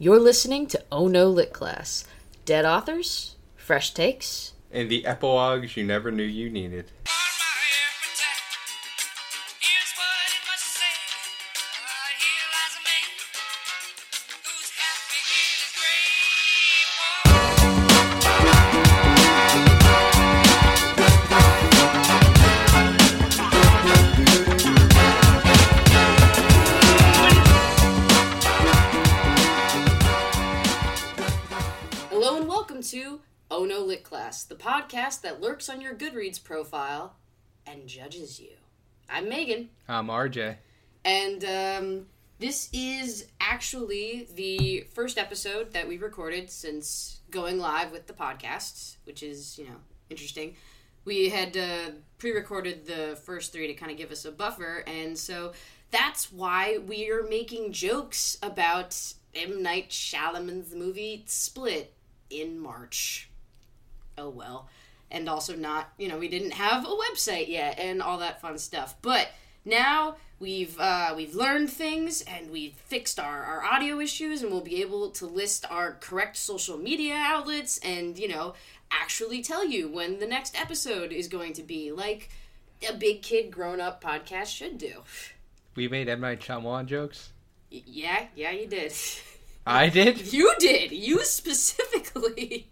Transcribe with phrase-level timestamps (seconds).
[0.00, 2.04] You're listening to Oh No Lit Class.
[2.44, 6.92] Dead authors, fresh takes, and the epilogues you never knew you needed.
[35.58, 37.16] Lurks on your Goodreads profile
[37.66, 38.50] and judges you.
[39.10, 40.54] I'm Megan, I'm RJ.
[41.04, 42.06] and um,
[42.38, 48.98] this is actually the first episode that we've recorded since going live with the podcast,
[49.02, 49.74] which is, you know,
[50.08, 50.54] interesting.
[51.04, 54.84] We had uh, pre recorded the first three to kind of give us a buffer,
[54.86, 55.54] and so
[55.90, 58.96] that's why we are making jokes about
[59.34, 59.60] M.
[59.60, 61.94] Night Shyamalan's movie Split
[62.30, 63.28] in March.
[64.16, 64.68] Oh well.
[65.10, 68.58] And also not, you know, we didn't have a website yet and all that fun
[68.58, 68.94] stuff.
[69.00, 69.28] But
[69.64, 74.60] now we've uh, we've learned things and we've fixed our, our audio issues and we'll
[74.60, 78.54] be able to list our correct social media outlets and, you know,
[78.90, 82.30] actually tell you when the next episode is going to be like
[82.88, 84.92] a big kid grown up podcast should do.
[85.74, 87.30] We made M Night Shyamalan jokes.
[87.72, 88.92] Y- yeah, yeah, you did.
[89.66, 90.20] I did.
[90.32, 90.92] You did.
[90.92, 92.68] You specifically.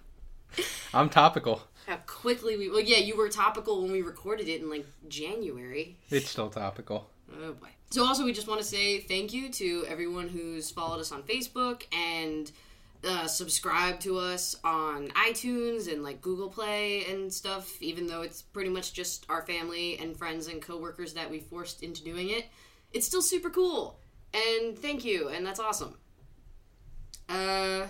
[0.94, 1.62] I'm topical.
[1.86, 2.68] How quickly we.
[2.68, 5.96] Well, yeah, you were topical when we recorded it in like January.
[6.10, 7.08] It's still topical.
[7.40, 7.68] Oh boy.
[7.90, 11.22] So also, we just want to say thank you to everyone who's followed us on
[11.22, 12.50] Facebook and
[13.06, 17.80] uh, subscribed to us on iTunes and like Google Play and stuff.
[17.80, 21.84] Even though it's pretty much just our family and friends and coworkers that we forced
[21.84, 22.46] into doing it,
[22.92, 24.00] it's still super cool.
[24.34, 25.96] And thank you, and that's awesome.
[27.28, 27.88] Uh, I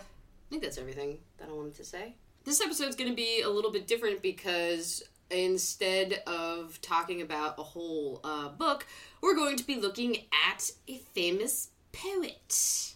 [0.51, 2.15] think that's everything that I wanted to say.
[2.47, 7.63] This episode's going to be a little bit different because instead of talking about a
[7.65, 8.87] whole uh, book,
[9.21, 12.95] we're going to be looking at a famous poet.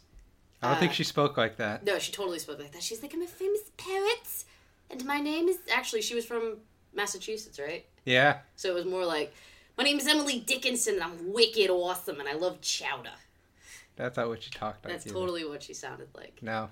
[0.63, 1.85] I don't think Uh, she spoke like that.
[1.85, 2.83] No, she totally spoke like that.
[2.83, 4.45] She's like, I'm a famous poet,
[4.89, 5.59] and my name is.
[5.73, 6.59] Actually, she was from
[6.95, 7.85] Massachusetts, right?
[8.05, 8.39] Yeah.
[8.55, 9.35] So it was more like,
[9.77, 13.11] my name is Emily Dickinson, and I'm wicked awesome, and I love chowder.
[13.97, 14.93] That's not what she talked like.
[14.93, 15.15] That's either.
[15.15, 16.39] totally what she sounded like.
[16.41, 16.69] No.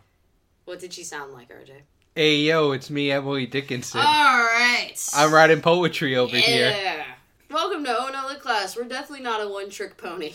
[0.65, 1.73] What did she sound like, RJ?
[2.15, 4.01] Hey yo, it's me, Emily Dickinson.
[4.01, 4.95] All right.
[5.15, 6.71] I'm writing poetry over here.
[6.71, 7.05] Yeah.
[7.51, 8.77] Welcome to Oh No Lit Class.
[8.77, 10.33] We're definitely not a one trick pony.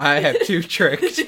[0.00, 1.18] I have two tricks.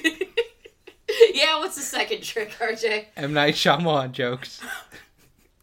[1.33, 3.05] yeah, what's the second trick, RJ?
[3.17, 4.61] M Night Shyamalan jokes.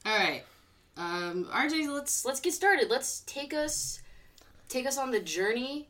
[0.06, 0.44] All right.
[0.98, 2.90] Um, RJ, let's let's get started.
[2.90, 4.02] Let's take us
[4.70, 5.90] take us on the journey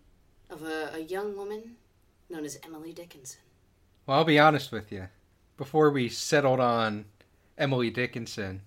[0.49, 1.75] of a, a young woman
[2.29, 3.39] known as Emily Dickinson.
[4.07, 5.07] Well, I'll be honest with you.
[5.57, 7.05] Before we settled on
[7.57, 8.61] Emily Dickinson,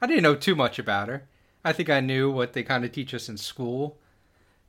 [0.00, 1.26] I didn't know too much about her.
[1.64, 3.98] I think I knew what they kind of teach us in school.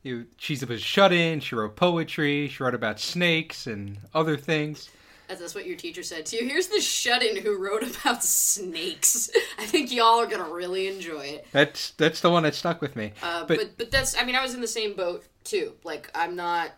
[0.01, 1.41] You, she was shut in.
[1.41, 2.47] She wrote poetry.
[2.47, 4.89] She wrote about snakes and other things.
[5.27, 6.37] That's, that's what your teacher said too.
[6.41, 9.29] Here's the shut-in who wrote about snakes.
[9.59, 11.47] I think y'all are gonna really enjoy it.
[11.51, 13.11] That's that's the one that stuck with me.
[13.21, 15.73] Uh, But- but, but that's I mean I was in the same boat too.
[15.83, 16.71] Like I'm not.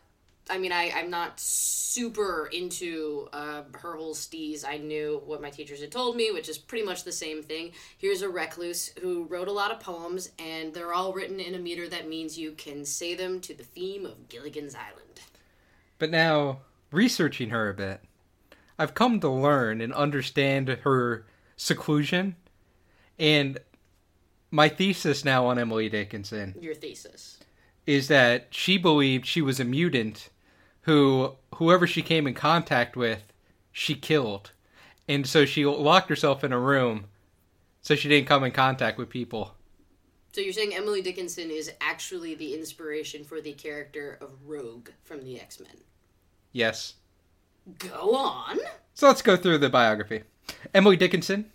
[0.52, 4.64] I mean I I'm not super into uh, her whole steez.
[4.68, 7.72] I knew what my teachers had told me, which is pretty much the same thing.
[7.98, 11.60] Here's a recluse who wrote a lot of poems, and they're all written in a
[11.60, 15.22] meter that means you can say them to the theme of Gilligan's Island.
[16.00, 16.60] But now,
[16.92, 18.02] researching her a bit,
[18.80, 21.26] I've come to learn and understand her
[21.56, 22.36] seclusion.
[23.20, 23.60] And
[24.50, 27.38] my thesis now on Emily Dickinson Your thesis.
[27.86, 30.30] is that she believed she was a mutant
[30.82, 33.32] who, whoever she came in contact with,
[33.72, 34.52] she killed.
[35.08, 37.06] And so she locked herself in a room
[37.82, 39.56] so she didn't come in contact with people.
[40.34, 45.24] So you're saying Emily Dickinson is actually the inspiration for the character of Rogue from
[45.24, 45.78] the X Men?
[46.54, 46.96] Yes.
[47.78, 48.60] Go on.
[48.94, 50.24] So let's go through the biography.
[50.74, 51.52] Emily Dickinson,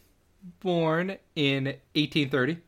[0.60, 1.64] born in
[1.94, 2.58] 1830.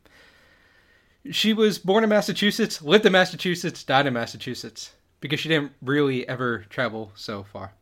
[1.31, 6.29] She was born in Massachusetts, lived in Massachusetts, died in Massachusetts because she didn't really
[6.29, 7.73] ever travel so far.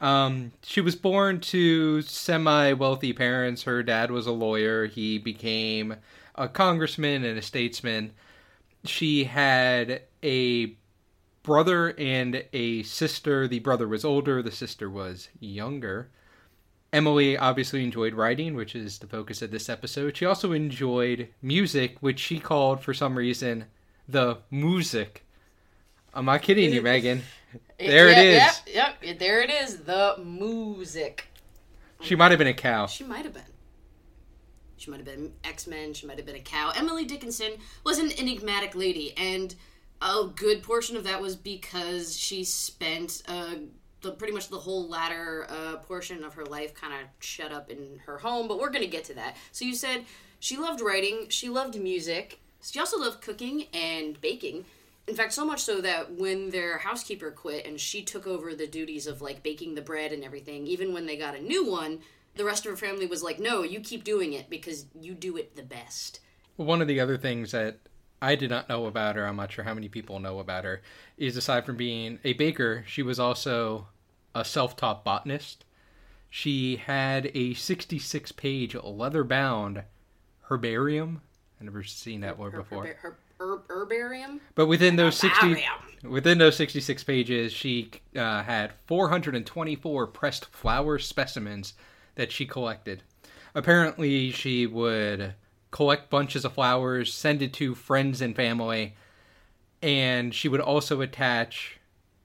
[0.00, 3.62] Um, she was born to semi wealthy parents.
[3.62, 5.96] Her dad was a lawyer, he became
[6.34, 8.12] a congressman and a statesman.
[8.84, 10.76] She had a
[11.42, 13.48] brother and a sister.
[13.48, 16.10] The brother was older, the sister was younger.
[16.92, 20.16] Emily obviously enjoyed writing, which is the focus of this episode.
[20.16, 23.66] She also enjoyed music, which she called, for some reason,
[24.08, 25.25] the music.
[26.16, 27.22] I'm not kidding you, Megan.
[27.78, 28.36] There it is.
[28.36, 28.74] Yep, is.
[28.74, 29.76] Yep, yep, there it is.
[29.80, 31.28] The music.
[32.00, 32.86] She might have been a cow.
[32.86, 33.42] She might have been.
[34.78, 35.92] She might have been X Men.
[35.92, 36.72] She might have been a cow.
[36.74, 37.52] Emily Dickinson
[37.84, 39.54] was an enigmatic lady, and
[40.00, 43.56] a good portion of that was because she spent uh,
[44.00, 47.70] the pretty much the whole latter uh, portion of her life kind of shut up
[47.70, 48.48] in her home.
[48.48, 49.36] But we're gonna get to that.
[49.52, 50.06] So you said
[50.40, 51.26] she loved writing.
[51.28, 52.40] She loved music.
[52.62, 54.64] She also loved cooking and baking.
[55.06, 58.66] In fact, so much so that when their housekeeper quit and she took over the
[58.66, 62.00] duties of like baking the bread and everything, even when they got a new one,
[62.34, 65.36] the rest of her family was like, "No, you keep doing it because you do
[65.36, 66.20] it the best."
[66.56, 67.78] One of the other things that
[68.20, 70.82] I did not know about her, I'm not sure how many people know about her,
[71.16, 73.88] is aside from being a baker, she was also
[74.34, 75.64] a self taught botanist.
[76.28, 79.84] She had a 66 page leather bound
[80.50, 81.22] herbarium.
[81.58, 82.86] I've never seen that word before.
[82.86, 84.40] her, her, her herbarium.
[84.54, 85.72] But within those 60 Herbarium.
[86.04, 91.74] within those 66 pages, she uh, had 424 pressed flower specimens
[92.16, 93.02] that she collected.
[93.54, 95.34] Apparently, she would
[95.70, 98.94] collect bunches of flowers, send it to friends and family,
[99.82, 101.78] and she would also attach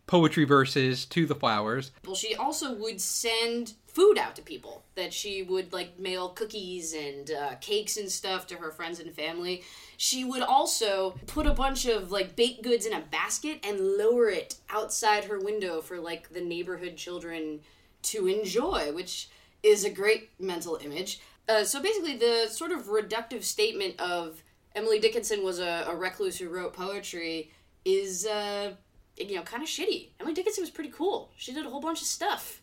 [0.08, 1.92] poetry verses to the flowers.
[2.06, 4.84] Well, she also would send food out to people.
[4.96, 9.14] That she would like mail cookies and uh, cakes and stuff to her friends and
[9.14, 9.64] family.
[9.98, 14.30] She would also put a bunch of like baked goods in a basket and lower
[14.30, 17.62] it outside her window for like the neighborhood children
[18.04, 19.30] to enjoy, which
[19.64, 21.20] is a great mental image.
[21.48, 24.44] Uh, so basically, the sort of reductive statement of
[24.76, 27.52] Emily Dickinson was a, a recluse who wrote poetry
[27.84, 28.72] is, uh,
[29.18, 30.10] you know, kind of shitty.
[30.20, 31.32] Emily Dickinson was pretty cool.
[31.36, 32.61] She did a whole bunch of stuff.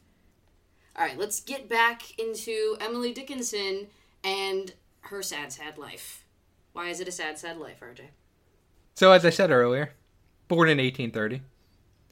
[0.98, 3.86] All right, let's get back into Emily Dickinson
[4.24, 4.72] and
[5.02, 6.24] her sad, sad life.
[6.72, 8.00] Why is it a sad, sad life, RJ?
[8.96, 9.92] So, as I said earlier,
[10.48, 11.42] born in 1830.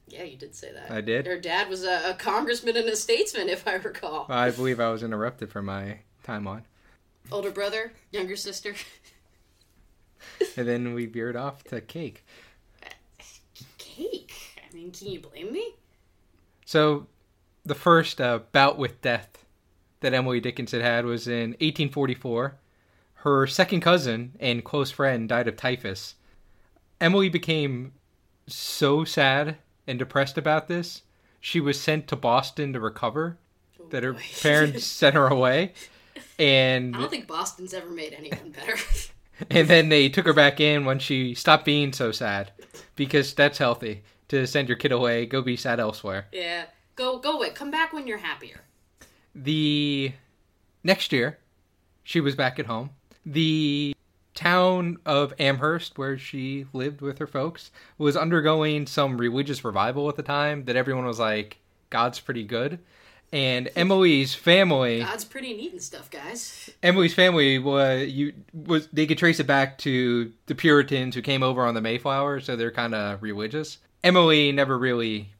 [0.07, 0.89] Yeah, you did say that.
[0.89, 1.27] I did.
[1.27, 4.27] Her dad was a, a congressman and a statesman, if I recall.
[4.29, 6.63] I believe I was interrupted for my time on.
[7.33, 8.75] Older brother, younger sister.
[10.57, 12.25] And then we veered off to cake.
[12.85, 12.89] Uh,
[13.79, 14.33] cake.
[14.59, 15.75] I mean, can you blame me?
[16.65, 17.07] So,
[17.67, 19.45] the first uh, bout with death
[20.01, 22.57] that Emily Dickinson had was in 1844.
[23.15, 26.15] Her second cousin and close friend died of typhus.
[27.01, 27.93] Emily became
[28.47, 31.03] so sad and depressed about this,
[31.41, 33.39] she was sent to Boston to recover.
[33.81, 35.75] Oh, That her parents sent her away,
[36.39, 38.77] and I don't think Boston's ever made anyone better.
[39.51, 42.53] and then they took her back in when she stopped being so sad,
[42.97, 46.27] because that's healthy to send your kid away, go be sad elsewhere.
[46.33, 46.65] yeah.
[46.97, 47.51] Go go away.
[47.51, 48.63] Come back when you're happier.
[49.35, 50.13] the
[50.83, 51.39] next year
[52.03, 52.91] she was back at home
[53.25, 53.95] the
[54.35, 60.17] town of amherst where she lived with her folks was undergoing some religious revival at
[60.17, 61.59] the time that everyone was like
[61.91, 62.79] god's pretty good
[63.33, 66.71] and emily's family God's pretty neat and stuff, guys.
[66.83, 71.43] emily's family was you was they could trace it back to the puritans who came
[71.43, 75.31] over on the mayflower so they're kind of religious emily never really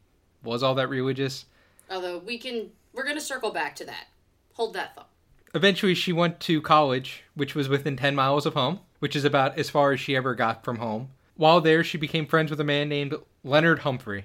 [0.47, 1.45] was all that religious
[1.91, 4.07] Although we can, we're gonna circle back to that.
[4.55, 5.09] Hold that thought.
[5.55, 9.59] Eventually, she went to college, which was within 10 miles of home, which is about
[9.59, 11.11] as far as she ever got from home.
[11.37, 13.15] While there, she became friends with a man named
[13.45, 14.25] Leonard Humphrey.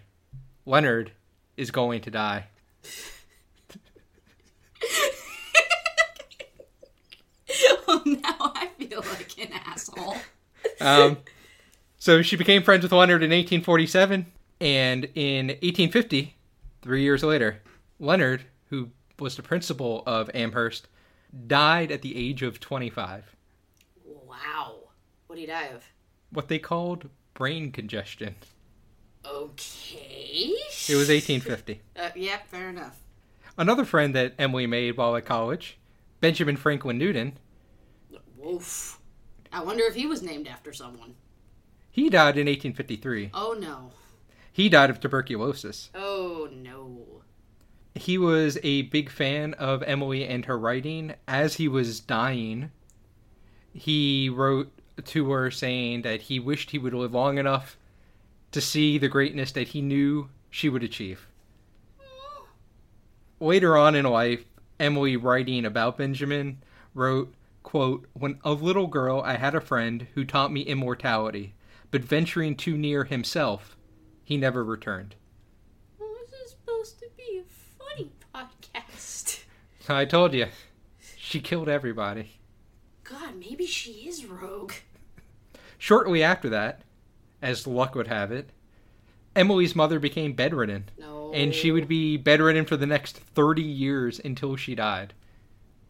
[0.65, 1.11] Leonard
[1.57, 2.45] is going to die.
[7.87, 10.15] well, now I feel like an asshole.
[10.79, 11.17] Um,
[11.97, 14.25] so she became friends with Leonard in 1847,
[14.61, 16.35] and in 1850,
[16.81, 17.61] three years later,
[17.99, 18.89] Leonard, who
[19.19, 20.87] was the principal of Amherst,
[21.47, 23.35] died at the age of 25.
[24.05, 24.75] Wow.
[25.27, 25.83] What did he die of?
[26.31, 28.35] What they called brain congestion.
[29.25, 30.53] Okay.
[30.87, 31.81] It was 1850.
[31.95, 32.97] Uh, yeah, fair enough.
[33.57, 35.77] Another friend that Emily made while at college,
[36.19, 37.37] Benjamin Franklin Newton,
[38.37, 38.99] Woof.
[39.53, 41.13] I wonder if he was named after someone.
[41.91, 43.29] he died in 1853.
[43.35, 43.91] Oh no.
[44.51, 45.89] He died of tuberculosis.
[45.95, 47.23] Oh no.
[47.95, 51.13] He was a big fan of Emily and her writing.
[51.27, 52.71] As he was dying,
[53.73, 54.71] he wrote
[55.05, 57.77] to her saying that he wished he would live long enough
[58.51, 61.27] to see the greatness that he knew she would achieve.
[63.39, 64.45] Later on in life,
[64.79, 66.61] Emily, writing about Benjamin,
[66.93, 71.55] wrote, quote, When a little girl, I had a friend who taught me immortality,
[71.89, 73.75] but venturing too near himself,
[74.31, 75.13] he never returned.
[75.99, 79.43] Well, this is supposed to be a funny podcast.
[79.89, 80.45] I told you,
[81.17, 82.39] she killed everybody.
[83.03, 84.71] God, maybe she is rogue.
[85.77, 86.83] Shortly after that,
[87.41, 88.51] as luck would have it,
[89.35, 91.33] Emily's mother became bedridden, No.
[91.33, 95.13] and she would be bedridden for the next 30 years until she died.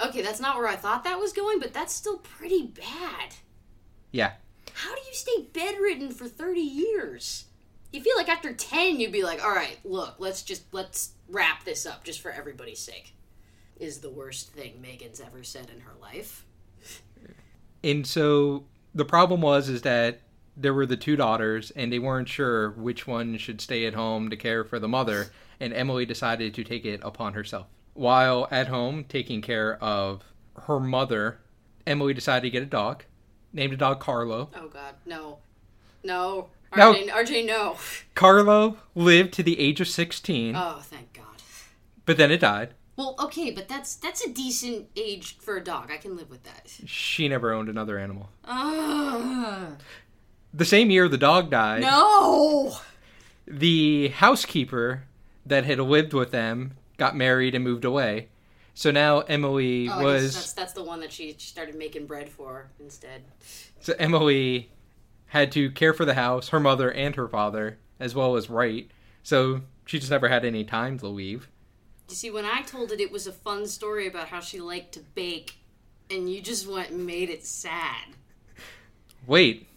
[0.04, 3.36] Okay, that's not where I thought that was going, but that's still pretty bad.
[4.12, 4.32] Yeah.
[4.74, 7.46] How do you stay bedridden for 30 years?
[7.92, 11.66] You feel like after 10 you'd be like, "All right, look, let's just let's wrap
[11.66, 13.14] this up just for everybody's sake."
[13.80, 16.46] Is the worst thing Megan's ever said in her life.
[17.84, 20.22] And so the problem was is that
[20.56, 24.30] there were the two daughters and they weren't sure which one should stay at home
[24.30, 27.68] to care for the mother and Emily decided to take it upon herself.
[27.94, 30.24] While at home taking care of
[30.64, 31.40] her mother,
[31.86, 33.06] Emily decided to get a dog,
[33.54, 34.50] named the dog Carlo.
[34.56, 35.40] Oh god, no.
[36.04, 36.50] No.
[36.76, 36.94] No.
[36.94, 37.78] RJ, RJ no.
[38.16, 41.26] Carlo lived to the age of 16, Oh, thank god.
[42.06, 42.74] but then it died.
[42.98, 45.90] Well, okay, but that's that's a decent age for a dog.
[45.92, 46.70] I can live with that.
[46.86, 48.30] She never owned another animal.
[48.46, 49.78] Ugh.
[50.54, 52.76] The same year the dog died, No.
[53.48, 55.04] the housekeeper
[55.46, 58.28] that had lived with them got married and moved away.
[58.74, 62.70] So now Emily Oh, was that's that's the one that she started making bread for
[62.80, 63.24] instead.
[63.80, 64.70] so Emily
[65.32, 68.92] had to care for the house, her mother and her father, as well as write.
[69.24, 71.48] So she just never had any time to leave.
[72.10, 74.94] You see, when I told it it was a fun story about how she liked
[74.94, 75.56] to bake,
[76.10, 78.08] and you just went and made it sad.
[79.26, 79.68] Wait,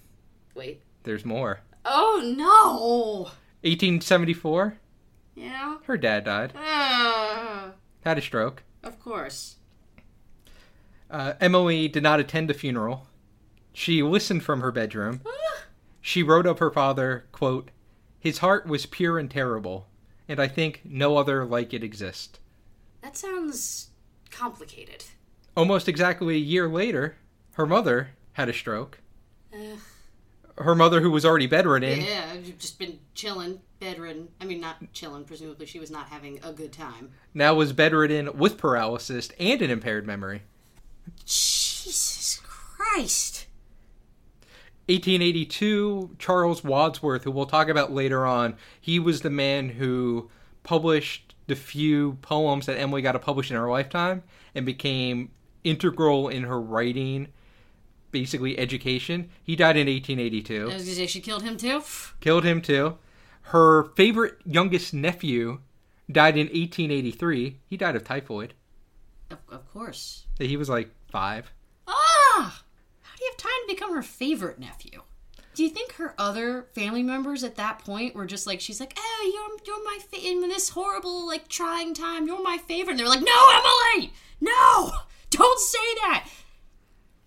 [0.55, 0.81] Wait.
[1.05, 1.61] there's more.
[1.85, 3.31] Oh no!
[3.63, 4.77] 1874,
[5.37, 5.77] Yeah.
[5.85, 7.73] her dad died, Ah,
[8.05, 8.63] had a stroke.
[8.83, 9.57] of course.
[11.11, 13.07] Uh, Emily did not attend the funeral.
[13.75, 15.21] She listened from her bedroom.
[15.27, 15.65] Ah.
[16.01, 17.71] She wrote of her father, quote,
[18.19, 19.89] His heart was pure and terrible,
[20.29, 22.39] and I think no other like it exists.
[23.03, 23.89] That sounds
[24.31, 25.05] complicated.
[25.57, 27.17] Almost exactly a year later,
[27.53, 29.01] her mother had a stroke.
[29.53, 29.79] Ugh.
[30.57, 34.29] Her mother, who was already bedridden, Yeah, just been chilling, bedridden.
[34.41, 35.25] I mean, not chilling.
[35.25, 37.11] Presumably, she was not having a good time.
[37.35, 40.43] now was bedridden with paralysis and an impaired memory.
[41.25, 43.44] Jesus Christ!
[44.87, 50.31] 1882, Charles Wadsworth, who we'll talk about later on, he was the man who
[50.63, 54.23] published the few poems that Emily got to publish in her lifetime
[54.55, 55.31] and became
[55.63, 57.29] integral in her writing,
[58.11, 59.31] basically education.
[59.43, 60.61] He died in 1882.
[60.61, 61.83] I was gonna say she killed him too.
[62.21, 62.99] Killed him too.
[63.49, 65.61] Her favorite youngest nephew
[66.11, 67.59] died in 1883.
[67.67, 68.55] He died of typhoid.
[69.31, 70.27] Of, of course.
[70.39, 71.53] He was like five.
[71.87, 72.64] Ah!
[73.31, 75.03] Have time to become her favorite nephew?
[75.55, 78.95] Do you think her other family members at that point were just like, she's like,
[78.99, 82.93] oh, you're you're my fa- in this horrible like trying time, you're my favorite.
[82.93, 84.91] And they're like, no, Emily, no,
[85.31, 86.29] don't say that.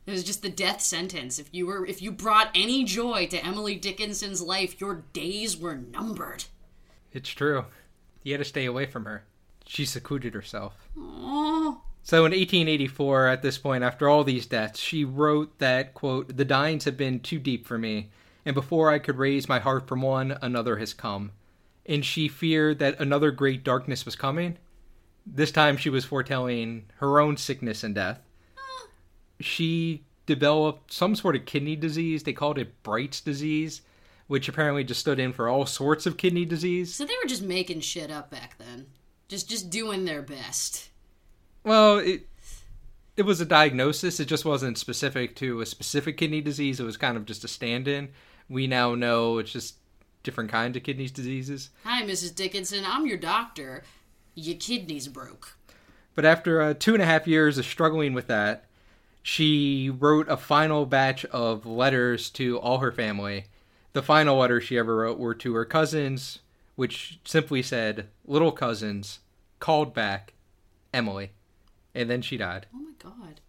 [0.05, 1.39] It was just the death sentence.
[1.39, 5.75] If you were if you brought any joy to Emily Dickinson's life, your days were
[5.75, 6.45] numbered.
[7.13, 7.65] It's true.
[8.23, 9.23] You had to stay away from her.
[9.65, 10.73] She secluded herself.
[10.97, 16.37] Oh, So in 1884, at this point, after all these deaths, she wrote that, quote,
[16.37, 18.11] The dyings have been too deep for me,
[18.45, 21.31] and before I could raise my heart from one, another has come.
[21.85, 24.57] And she feared that another great darkness was coming.
[25.25, 28.21] This time she was foretelling her own sickness and death.
[29.41, 32.23] She developed some sort of kidney disease.
[32.23, 33.81] They called it Bright's disease,
[34.27, 36.95] which apparently just stood in for all sorts of kidney disease.
[36.95, 38.85] so they were just making shit up back then,
[39.27, 40.87] just just doing their best.
[41.67, 42.25] Well, it
[43.17, 44.21] it was a diagnosis.
[44.21, 46.79] It just wasn't specific to a specific kidney disease.
[46.79, 48.07] It was kind of just a stand-in.
[48.47, 49.75] We now know it's just
[50.23, 51.71] different kinds of kidney diseases.
[51.83, 52.33] Hi, Mrs.
[52.33, 52.85] Dickinson.
[52.87, 53.83] I'm your doctor.
[54.33, 55.57] Your kidneys broke.
[56.15, 58.63] But after uh, two and a half years of struggling with that,
[59.21, 63.47] she wrote a final batch of letters to all her family.
[63.91, 66.39] The final letters she ever wrote were to her cousins,
[66.77, 69.19] which simply said, "Little cousins,
[69.59, 70.31] called back,
[70.93, 71.31] Emily,"
[71.97, 72.67] and then she died.
[72.73, 73.41] Oh my god.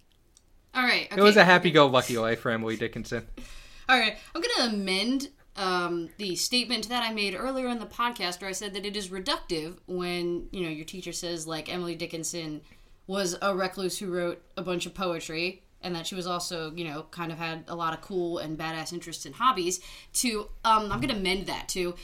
[0.75, 1.09] All right.
[1.11, 3.27] It was a happy-go-lucky life for Emily Dickinson.
[3.89, 4.17] All right.
[4.35, 8.49] I'm going to amend um, the statement that I made earlier in the podcast where
[8.49, 12.61] I said that it is reductive when, you know, your teacher says, like, Emily Dickinson
[13.07, 16.85] was a recluse who wrote a bunch of poetry and that she was also, you
[16.85, 19.81] know, kind of had a lot of cool and badass interests and hobbies
[20.13, 21.95] to, um, I'm going to amend that to,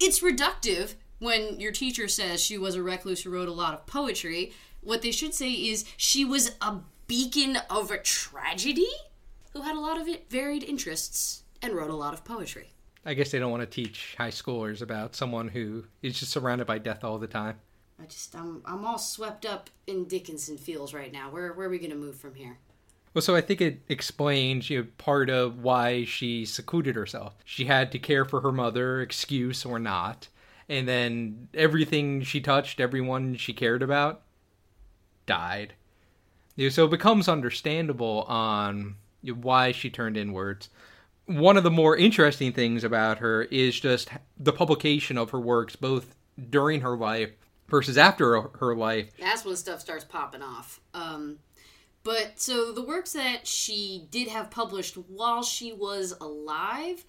[0.00, 3.86] it's reductive when your teacher says she was a recluse who wrote a lot of
[3.86, 4.52] poetry.
[4.84, 6.76] What they should say is she was a
[7.06, 8.90] beacon of a tragedy
[9.52, 12.70] who had a lot of varied interests and wrote a lot of poetry.
[13.06, 16.66] I guess they don't want to teach high schoolers about someone who is just surrounded
[16.66, 17.60] by death all the time.
[18.00, 21.30] I just I'm I'm all swept up in Dickinson feels right now.
[21.30, 22.58] Where where are we gonna move from here?
[23.12, 27.34] Well, so I think it explains you know, part of why she secluded herself.
[27.44, 30.26] She had to care for her mother, excuse or not,
[30.68, 34.22] and then everything she touched, everyone she cared about,
[35.26, 35.74] died.
[36.70, 40.68] So it becomes understandable on why she turned inwards.
[41.26, 45.74] One of the more interesting things about her is just the publication of her works,
[45.74, 46.14] both
[46.50, 47.30] during her life
[47.68, 49.10] versus after her life.
[49.18, 50.80] That's when stuff starts popping off.
[50.92, 51.38] Um,
[52.02, 57.04] but so the works that she did have published while she was alive,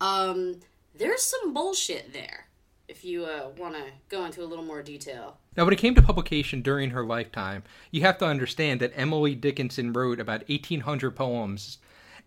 [0.00, 0.60] um,
[0.94, 2.48] there's some bullshit there.
[2.90, 5.38] If you uh, want to go into a little more detail.
[5.56, 9.36] Now, when it came to publication during her lifetime, you have to understand that Emily
[9.36, 11.78] Dickinson wrote about 1,800 poems.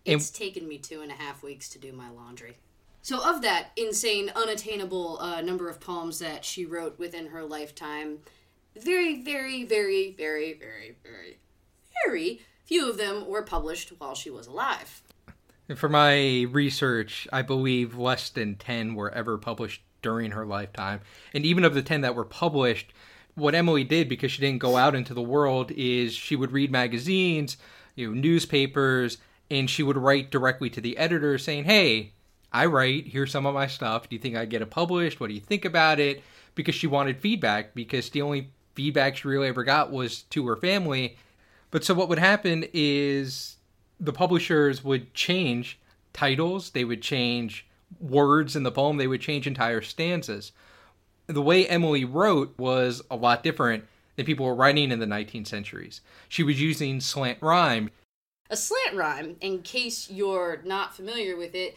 [0.06, 0.16] And...
[0.16, 2.56] It's taken me two and a half weeks to do my laundry.
[3.02, 8.20] So, of that insane, unattainable uh, number of poems that she wrote within her lifetime,
[8.74, 11.38] very, very, very, very, very, very,
[12.06, 15.02] very few of them were published while she was alive.
[15.76, 21.00] For my research, I believe less than 10 were ever published during her lifetime.
[21.32, 22.92] And even of the 10 that were published,
[23.34, 26.70] what Emily did because she didn't go out into the world is she would read
[26.70, 27.56] magazines,
[27.96, 29.18] you know, newspapers,
[29.50, 32.12] and she would write directly to the editor saying, "Hey,
[32.52, 34.08] I write, here's some of my stuff.
[34.08, 35.18] Do you think I get it published?
[35.18, 36.22] What do you think about it?"
[36.54, 40.56] Because she wanted feedback because the only feedback she really ever got was to her
[40.56, 41.16] family.
[41.70, 43.56] But so what would happen is
[43.98, 45.78] the publishers would change
[46.12, 47.66] titles, they would change
[48.00, 50.52] words in the poem, they would change entire stanzas.
[51.26, 53.84] The way Emily wrote was a lot different
[54.16, 56.00] than people were writing in the 19th centuries.
[56.28, 57.90] She was using slant rhyme.
[58.50, 61.76] A slant rhyme, in case you're not familiar with it,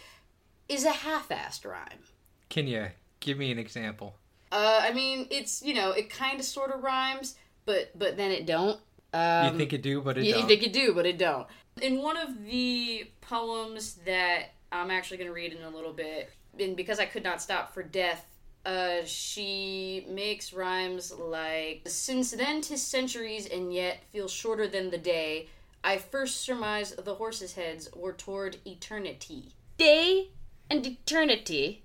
[0.68, 2.04] is a half-assed rhyme.
[2.50, 2.88] Can you
[3.20, 4.16] give me an example?
[4.52, 8.32] Uh, I mean, it's you know, it kind of sort of rhymes, but but then
[8.32, 8.80] it don't.
[9.14, 10.42] Um, you think it do, but it you, don't.
[10.42, 11.48] you think it do, but it don't.
[11.82, 16.32] In one of the poems that I'm actually going to read in a little bit,
[16.60, 18.26] and because I could not stop for death,
[18.66, 24.98] uh, she makes rhymes like Since then tis centuries and yet feels shorter than the
[24.98, 25.48] day.
[25.84, 29.54] I first surmised the horses' heads were toward eternity.
[29.78, 30.32] Day
[30.70, 31.84] and eternity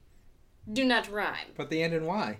[0.70, 1.52] do not rhyme.
[1.56, 2.38] But the end and why?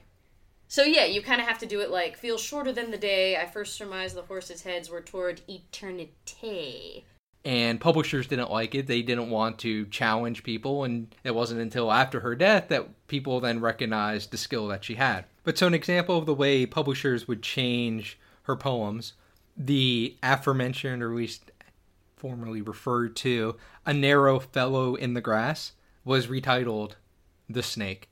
[0.66, 3.37] So yeah, you kind of have to do it like feels shorter than the day.
[3.37, 7.05] I first surmised the horses' heads were toward eternity
[7.44, 8.87] and publishers didn't like it.
[8.87, 13.40] They didn't want to challenge people, and it wasn't until after her death that people
[13.40, 15.24] then recognized the skill that she had.
[15.44, 19.14] But so, an example of the way publishers would change her poems,
[19.57, 21.50] the aforementioned, or at least
[22.16, 25.72] formerly referred to, A Narrow Fellow in the Grass,
[26.05, 26.92] was retitled
[27.50, 28.09] The Snake.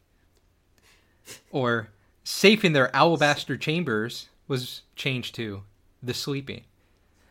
[1.53, 1.91] Or
[2.25, 5.63] Safe in Their Alabaster Chambers was changed to
[6.03, 6.65] The Sleeping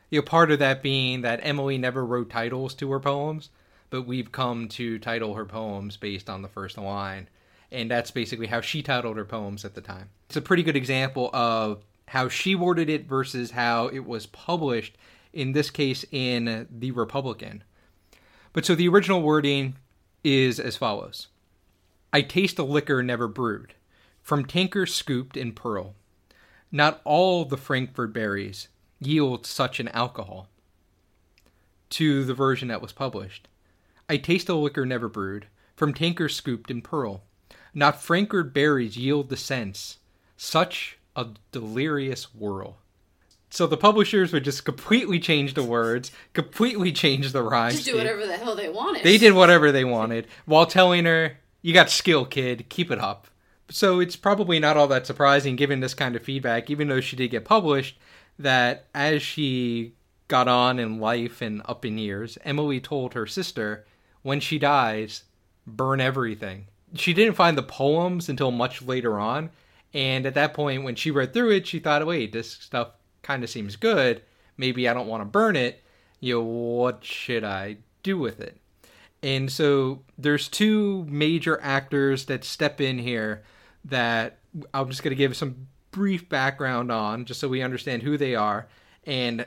[0.09, 3.49] you know, part of that being that Emily never wrote titles to her poems,
[3.89, 7.29] but we've come to title her poems based on the first line.
[7.71, 10.09] And that's basically how she titled her poems at the time.
[10.27, 14.97] It's a pretty good example of how she worded it versus how it was published,
[15.31, 17.63] in this case in The Republican.
[18.51, 19.75] But so the original wording
[20.23, 21.27] is as follows
[22.11, 23.75] I taste a liquor never brewed,
[24.23, 25.93] from tankers scooped in pearl.
[26.71, 28.67] Not all the Frankfort berries
[28.99, 30.47] yield such an alcohol.
[31.91, 33.47] To the version that was published.
[34.07, 37.23] I taste a liquor never brewed, from tankers scooped in pearl.
[37.73, 39.97] Not Frankfort berries yield the sense,
[40.37, 42.77] such a delirious whirl.
[43.51, 47.75] So the publishers would just completely change the words, completely change the rhymes.
[47.75, 49.03] Just do whatever the hell they wanted.
[49.03, 52.69] They did whatever they wanted while telling her, "You got skill, kid.
[52.69, 53.27] Keep it up."
[53.69, 57.15] So it's probably not all that surprising, given this kind of feedback, even though she
[57.15, 57.97] did get published,
[58.39, 59.93] that as she
[60.27, 63.85] got on in life and up in years, Emily told her sister,
[64.21, 65.23] when she dies,
[65.67, 66.67] burn everything.
[66.95, 69.51] She didn't find the poems until much later on,
[69.93, 72.89] and at that point, when she read through it, she thought, wait, this stuff
[73.21, 74.21] kind of seems good.
[74.57, 75.83] Maybe I don't want to burn it.
[76.19, 78.57] You know, what should I do with it?
[79.21, 83.43] And so there's two major actors that step in here
[83.85, 84.37] that
[84.73, 88.35] I'm just going to give some brief background on, just so we understand who they
[88.35, 88.67] are
[89.05, 89.45] and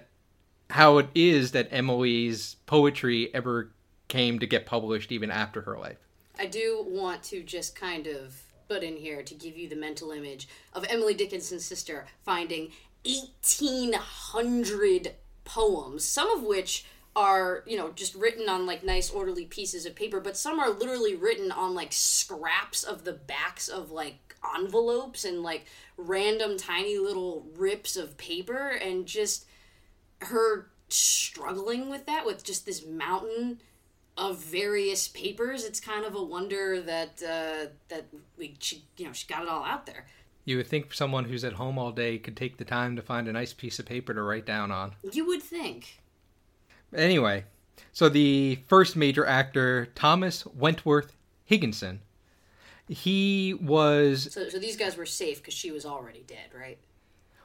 [0.70, 3.72] how it is that Emily's poetry ever
[4.08, 5.98] came to get published even after her life.
[6.38, 10.12] I do want to just kind of put in here to give you the mental
[10.12, 12.70] image of Emily Dickinson's sister finding
[13.04, 19.84] 1,800 poems, some of which are you know just written on like nice orderly pieces
[19.84, 24.31] of paper but some are literally written on like scraps of the backs of like
[24.56, 29.46] envelopes and like random tiny little rips of paper and just
[30.20, 33.60] her struggling with that with just this mountain
[34.16, 35.64] of various papers.
[35.64, 39.48] It's kind of a wonder that uh, that we she you know she got it
[39.48, 40.06] all out there.
[40.44, 43.28] You would think someone who's at home all day could take the time to find
[43.28, 44.94] a nice piece of paper to write down on.
[45.12, 46.00] You would think.
[46.92, 47.44] Anyway,
[47.92, 52.00] so the first major actor, Thomas Wentworth Higginson,
[52.92, 56.78] he was So, so these guys were safe because she was already dead, right?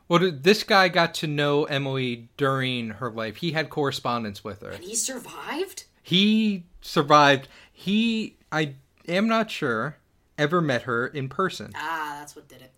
[0.08, 0.32] well.
[0.32, 3.38] This guy got to know Emily during her life.
[3.38, 4.72] He had correspondence with her.
[4.72, 5.86] And he survived.
[6.04, 7.48] He survived.
[7.72, 8.76] He, I
[9.08, 9.98] am not sure,
[10.38, 11.72] ever met her in person.
[11.76, 12.72] Ah, that's what did it.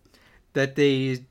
[0.52, 1.24] That they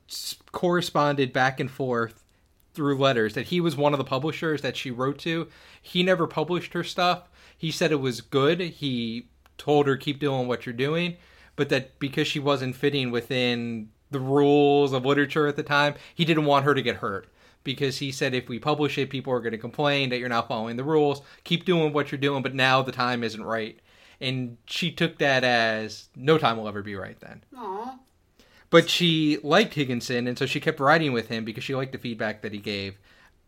[0.52, 2.24] corresponded back and forth
[2.72, 3.34] through letters.
[3.34, 5.48] That he was one of the publishers that she wrote to.
[5.80, 7.28] He never published her stuff.
[7.56, 8.60] He said it was good.
[8.60, 9.26] He
[9.60, 11.16] told her keep doing what you're doing,
[11.54, 16.24] but that because she wasn't fitting within the rules of literature at the time, he
[16.24, 17.28] didn't want her to get hurt.
[17.62, 20.48] Because he said if we publish it, people are going to complain that you're not
[20.48, 21.20] following the rules.
[21.44, 23.78] Keep doing what you're doing, but now the time isn't right.
[24.18, 27.44] And she took that as no time will ever be right then.
[27.56, 27.98] Aw.
[28.70, 31.98] But she liked Higginson, and so she kept writing with him because she liked the
[31.98, 32.98] feedback that he gave.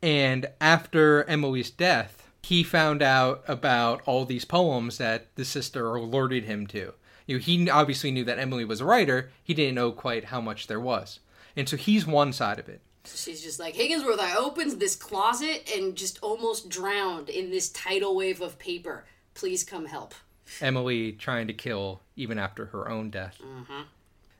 [0.03, 6.45] And after Emily's death, he found out about all these poems that the sister alerted
[6.45, 6.95] him to.
[7.27, 9.31] You know, he obviously knew that Emily was a writer.
[9.43, 11.21] He didn't know quite how much there was.
[11.57, 12.81] And so he's one side of it.
[13.05, 14.19] So she's just like Higginsworth.
[14.19, 19.05] I opened this closet and just almost drowned in this tidal wave of paper.
[19.35, 20.15] Please come help.
[20.61, 23.39] Emily trying to kill even after her own death.
[23.43, 23.83] Mm-hmm.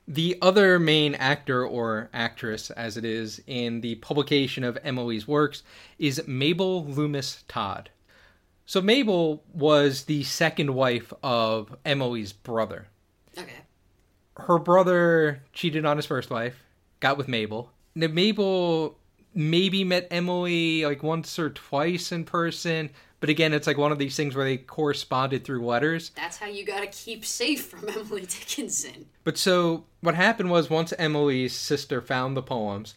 [0.07, 5.63] The other main actor or actress, as it is, in the publication of Emily's works
[5.97, 7.89] is Mabel Loomis Todd.
[8.65, 12.87] So, Mabel was the second wife of Emily's brother.
[13.37, 13.49] Okay.
[14.37, 16.63] Her brother cheated on his first wife,
[16.99, 17.71] got with Mabel.
[17.95, 18.97] Now, Mabel
[19.33, 22.89] maybe met Emily like once or twice in person,
[23.23, 26.11] but again, it's like one of these things where they corresponded through letters.
[26.13, 29.05] That's how you gotta keep safe from Emily Dickinson.
[29.23, 32.95] But so what happened was once Emily's sister found the poems,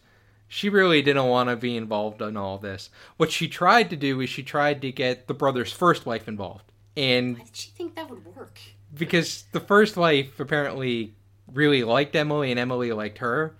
[0.48, 2.90] she really didn't want to be involved in all this.
[3.18, 6.72] What she tried to do is she tried to get the brother's first wife involved.
[6.96, 8.58] And Why did she think that would work?
[8.92, 11.14] because the first wife apparently
[11.52, 13.54] really liked Emily and Emily liked her.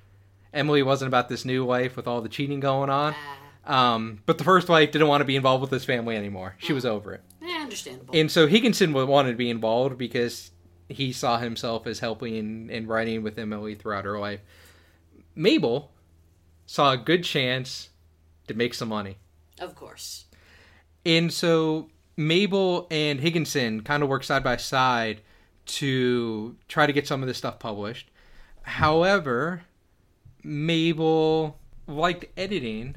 [0.53, 3.15] Emily wasn't about this new wife with all the cheating going on.
[3.17, 6.55] Ah, Um, but the first wife didn't want to be involved with this family anymore.
[6.59, 7.23] She was over it.
[7.43, 8.15] eh, understandable.
[8.15, 10.53] And so Higginson wanted to be involved because
[10.89, 14.41] he saw himself as helping and writing with Emily throughout her life.
[15.35, 15.91] Mabel
[16.65, 17.91] saw a good chance
[18.47, 19.17] to make some money.
[19.59, 20.27] of course.
[21.05, 25.21] And so Mabel and Higginson kind of work side by side
[25.67, 28.11] to try to get some of this stuff published.
[28.63, 29.63] However,
[30.45, 32.97] Mabel liked editing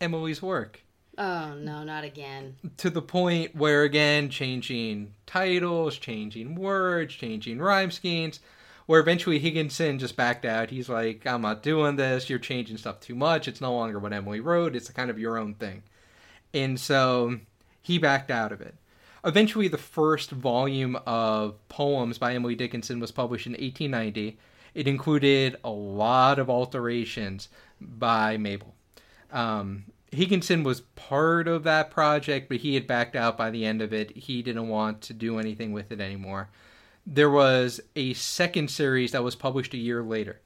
[0.00, 0.80] Emily's work.
[1.18, 2.56] Oh no, not again.
[2.78, 8.40] to the point where again changing titles changing words changing rhyme schemes
[8.86, 10.70] where eventually higginson just backed out.
[10.70, 12.30] He's like i'm not doing this.
[12.30, 13.48] You're changing stuff too much.
[13.48, 14.74] It's no longer what emily wrote.
[14.74, 15.82] It's kind of your own thing.
[16.54, 17.38] And so
[17.82, 18.74] he backed out of it.
[19.24, 24.38] Eventually the first volume of poems by emily dickinson was published in 1890
[24.72, 27.48] it included a lot of alterations
[27.80, 28.74] by mabel
[29.32, 33.80] um, Higginson was part of that project, but he had backed out by the end
[33.80, 34.16] of it.
[34.16, 36.48] He didn't want to do anything with it anymore.
[37.06, 40.40] There was a second series that was published a year later.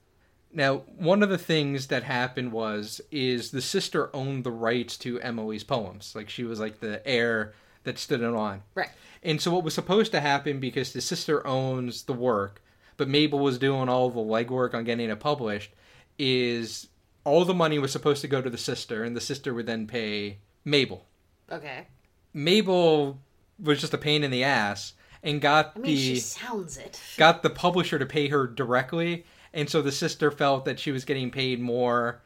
[0.52, 5.20] Now, one of the things that happened was is the sister owned the rights to
[5.20, 6.12] Emily's poems.
[6.14, 8.62] Like she was like the heir that stood it on.
[8.74, 8.90] Right.
[9.22, 12.62] And so what was supposed to happen because the sister owns the work,
[12.96, 15.72] but Mabel was doing all the legwork on getting it published,
[16.18, 16.88] is
[17.24, 19.86] all the money was supposed to go to the sister, and the sister would then
[19.86, 21.06] pay Mabel.
[21.50, 21.86] Okay.
[22.32, 23.18] Mabel
[23.58, 27.00] was just a pain in the ass and got I mean, the she sounds it.
[27.16, 31.04] got the publisher to pay her directly, and so the sister felt that she was
[31.04, 32.20] getting paid more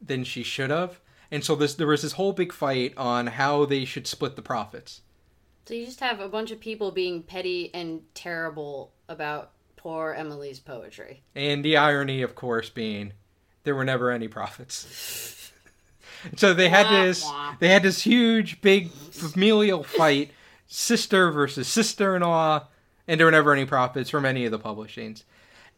[0.00, 1.00] than she should have.
[1.30, 4.42] And so this there was this whole big fight on how they should split the
[4.42, 5.00] profits.
[5.66, 10.60] So you just have a bunch of people being petty and terrible about poor Emily's
[10.60, 11.22] poetry.
[11.34, 13.14] And the irony, of course, being
[13.64, 15.50] there were never any profits.
[16.36, 20.30] so they had this they had this huge big familial fight,
[20.66, 22.66] sister versus sister-in-law,
[23.08, 25.24] and there were never any profits from any of the publishings.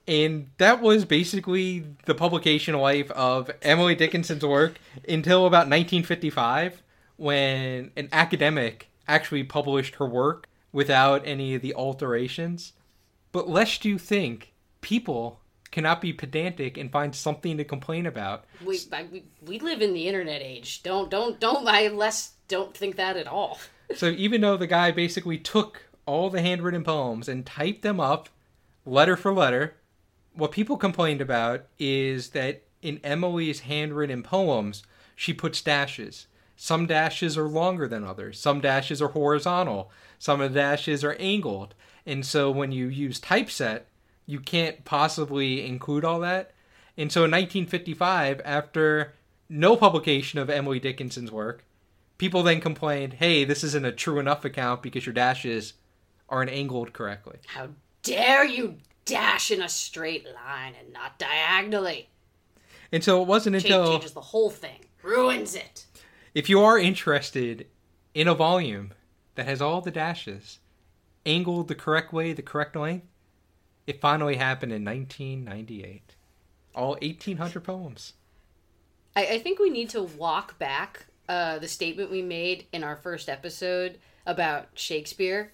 [0.08, 6.82] And that was basically the publication life of Emily Dickinson's work until about 1955
[7.16, 12.72] when an academic actually published her work without any of the alterations.
[13.32, 15.40] But lest you think people
[15.70, 18.44] cannot be pedantic and find something to complain about.
[18.64, 20.82] We, I, we we live in the internet age.
[20.82, 21.66] Don't don't don't.
[21.66, 23.58] I less don't think that at all.
[23.94, 28.28] So even though the guy basically took all the handwritten poems and typed them up
[28.84, 29.76] letter for letter,
[30.34, 34.82] what people complained about is that in Emily's handwritten poems,
[35.14, 36.26] she puts dashes.
[36.56, 38.38] Some dashes are longer than others.
[38.38, 39.90] Some dashes are horizontal.
[40.18, 41.74] Some of the dashes are angled.
[42.06, 43.86] And so when you use typeset,
[44.26, 46.52] you can't possibly include all that.
[46.98, 49.14] And so in 1955, after
[49.48, 51.64] no publication of Emily Dickinson's work,
[52.18, 55.74] people then complained, hey, this isn't a true enough account because your dashes
[56.28, 57.38] aren't angled correctly.
[57.46, 57.68] How
[58.02, 62.08] dare you dash in a straight line and not diagonally?
[62.90, 64.86] And so it wasn't until changes the whole thing.
[65.02, 65.86] Ruins it.
[66.34, 67.66] if you are interested
[68.14, 68.92] in a volume
[69.36, 70.58] that has all the dashes
[71.24, 73.06] angled the correct way, the correct length,
[73.86, 76.14] it finally happened in 1998.
[76.74, 78.14] All 1,800 poems.
[79.14, 82.96] I, I think we need to walk back uh, the statement we made in our
[82.96, 85.52] first episode about Shakespeare.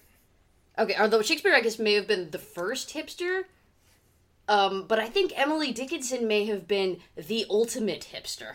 [0.77, 3.43] Okay, although Shakespeare, I guess, may have been the first hipster,
[4.47, 8.53] um, but I think Emily Dickinson may have been the ultimate hipster.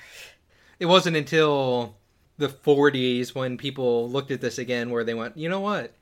[0.79, 1.97] It wasn't until
[2.37, 5.93] the 40s when people looked at this again where they went, you know what?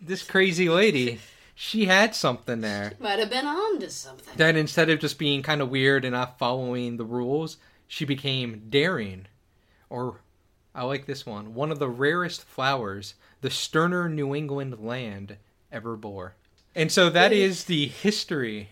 [0.00, 1.20] This crazy lady,
[1.58, 2.92] she had something there.
[3.00, 4.34] Might have been on to something.
[4.36, 7.56] That instead of just being kind of weird and not following the rules,
[7.88, 9.26] she became daring.
[9.88, 10.20] Or,
[10.74, 15.38] I like this one, one of the rarest flowers the sterner New England land
[15.72, 16.34] ever bore.
[16.74, 18.68] And so that is the history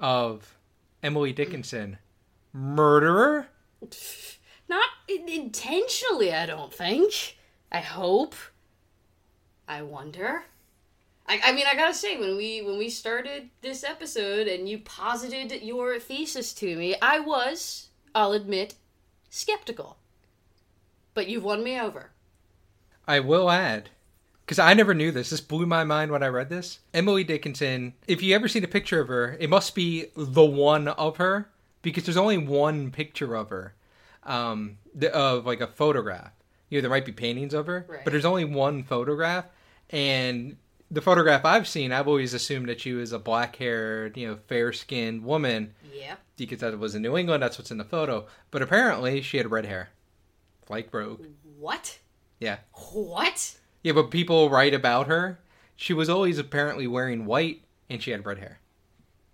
[0.00, 0.56] of
[1.02, 1.98] Emily Dickinson.
[2.54, 3.48] Murderer?
[4.68, 7.36] Not intentionally, I don't think.
[7.70, 8.34] I hope.
[9.68, 10.44] I wonder.
[11.26, 14.78] I, I mean, I gotta say, when we when we started this episode and you
[14.78, 18.74] posited your thesis to me, I was, I'll admit,
[19.30, 19.96] skeptical.
[21.14, 22.10] But you've won me over.
[23.06, 23.90] I will add,
[24.44, 25.30] because I never knew this.
[25.30, 26.80] This blew my mind when I read this.
[26.92, 30.88] Emily Dickinson, if you ever seen a picture of her, it must be the one
[30.88, 31.48] of her,
[31.82, 33.74] because there's only one picture of her,
[34.24, 36.32] um, the- of like a photograph.
[36.68, 38.00] You know, there might be paintings of her, Right.
[38.04, 39.46] but there's only one photograph.
[39.90, 40.56] And
[40.90, 44.38] the photograph I've seen, I've always assumed that she was a black haired, you know,
[44.48, 46.16] fair skinned woman, Yeah.
[46.36, 48.26] because that was in New England, that's what's in the photo.
[48.50, 49.90] But apparently, she had red hair.
[50.68, 51.26] Like Rogue.
[51.58, 51.98] What?
[52.40, 52.58] Yeah.
[52.92, 53.56] What?
[53.82, 55.38] Yeah, but people write about her.
[55.76, 58.60] She was always apparently wearing white and she had red hair.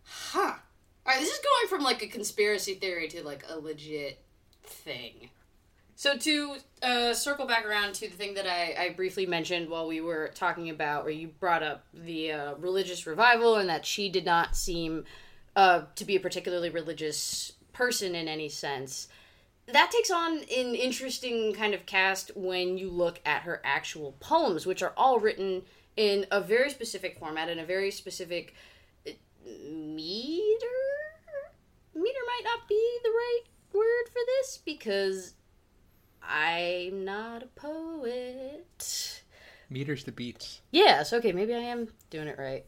[0.04, 0.40] Huh.
[0.40, 4.22] All right, this is going from like a conspiracy theory to like a legit
[4.64, 5.30] thing.
[6.00, 9.86] So to uh, circle back around to the thing that I, I briefly mentioned while
[9.86, 14.08] we were talking about, where you brought up the uh, religious revival and that she
[14.08, 15.04] did not seem
[15.56, 19.08] uh, to be a particularly religious person in any sense.
[19.66, 24.64] That takes on an interesting kind of cast when you look at her actual poems,
[24.64, 25.64] which are all written
[25.98, 28.54] in a very specific format and a very specific
[29.06, 29.10] uh,
[29.46, 30.66] meter.
[31.94, 33.42] Meter might not be the right
[33.74, 35.34] word for this because
[36.22, 39.22] I'm not a poet.
[39.68, 40.60] Meters the beats.
[40.70, 42.64] Yes, okay, maybe I am doing it right.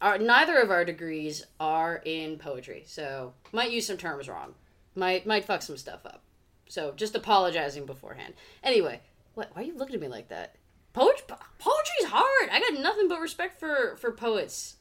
[0.00, 4.54] Our, neither of our degrees are in poetry, so might use some terms wrong.
[4.94, 6.22] Might might fuck some stuff up.
[6.68, 8.34] So just apologizing beforehand.
[8.62, 9.00] Anyway,
[9.34, 9.50] what?
[9.54, 10.56] Why are you looking at me like that?
[10.92, 11.24] Poetry,
[11.58, 12.50] poetry's hard.
[12.52, 14.76] I got nothing but respect for for poets.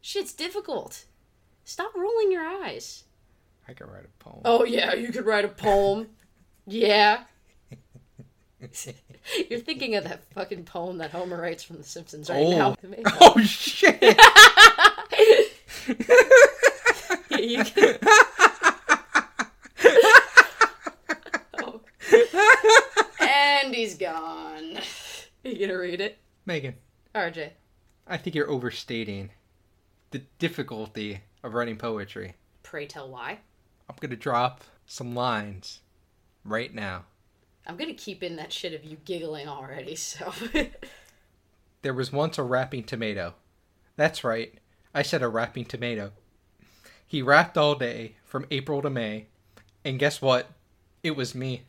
[0.00, 1.04] Shit's difficult.
[1.64, 3.04] Stop rolling your eyes.
[3.68, 4.40] I could write a poem.
[4.44, 6.08] Oh yeah, you could write a poem.
[6.66, 7.24] yeah.
[9.50, 12.50] You're thinking of that fucking poem that Homer writes from The Simpsons right oh.
[12.50, 12.76] now.
[13.20, 14.00] Oh shit!
[17.38, 17.98] You can-
[21.64, 21.80] Oh.
[23.20, 24.78] And he's gone.
[25.42, 26.18] You gonna read it?
[26.46, 26.74] Megan,
[27.14, 27.50] RJ.
[28.06, 29.30] I think you're overstating
[30.10, 32.34] the difficulty of writing poetry.
[32.62, 33.38] Pray tell why.
[33.88, 35.80] I'm gonna drop some lines
[36.44, 37.04] right now.
[37.66, 40.32] I'm gonna keep in that shit of you giggling already, so.
[41.82, 43.34] There was once a rapping tomato.
[43.96, 44.54] That's right,
[44.94, 46.12] I said a rapping tomato.
[47.06, 49.26] He rapped all day from April to May,
[49.84, 50.50] and guess what?
[51.02, 51.62] It was me.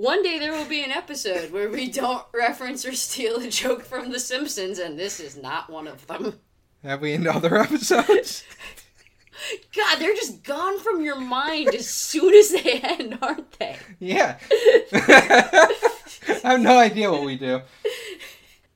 [0.00, 3.84] One day there will be an episode where we don't reference or steal a joke
[3.84, 6.40] from The Simpsons, and this is not one of them.
[6.82, 8.44] Have we in other episodes?
[9.74, 13.76] God, they're just gone from your mind as soon as they end, aren't they?
[13.98, 14.38] Yeah.
[14.92, 17.62] I have no idea what we do.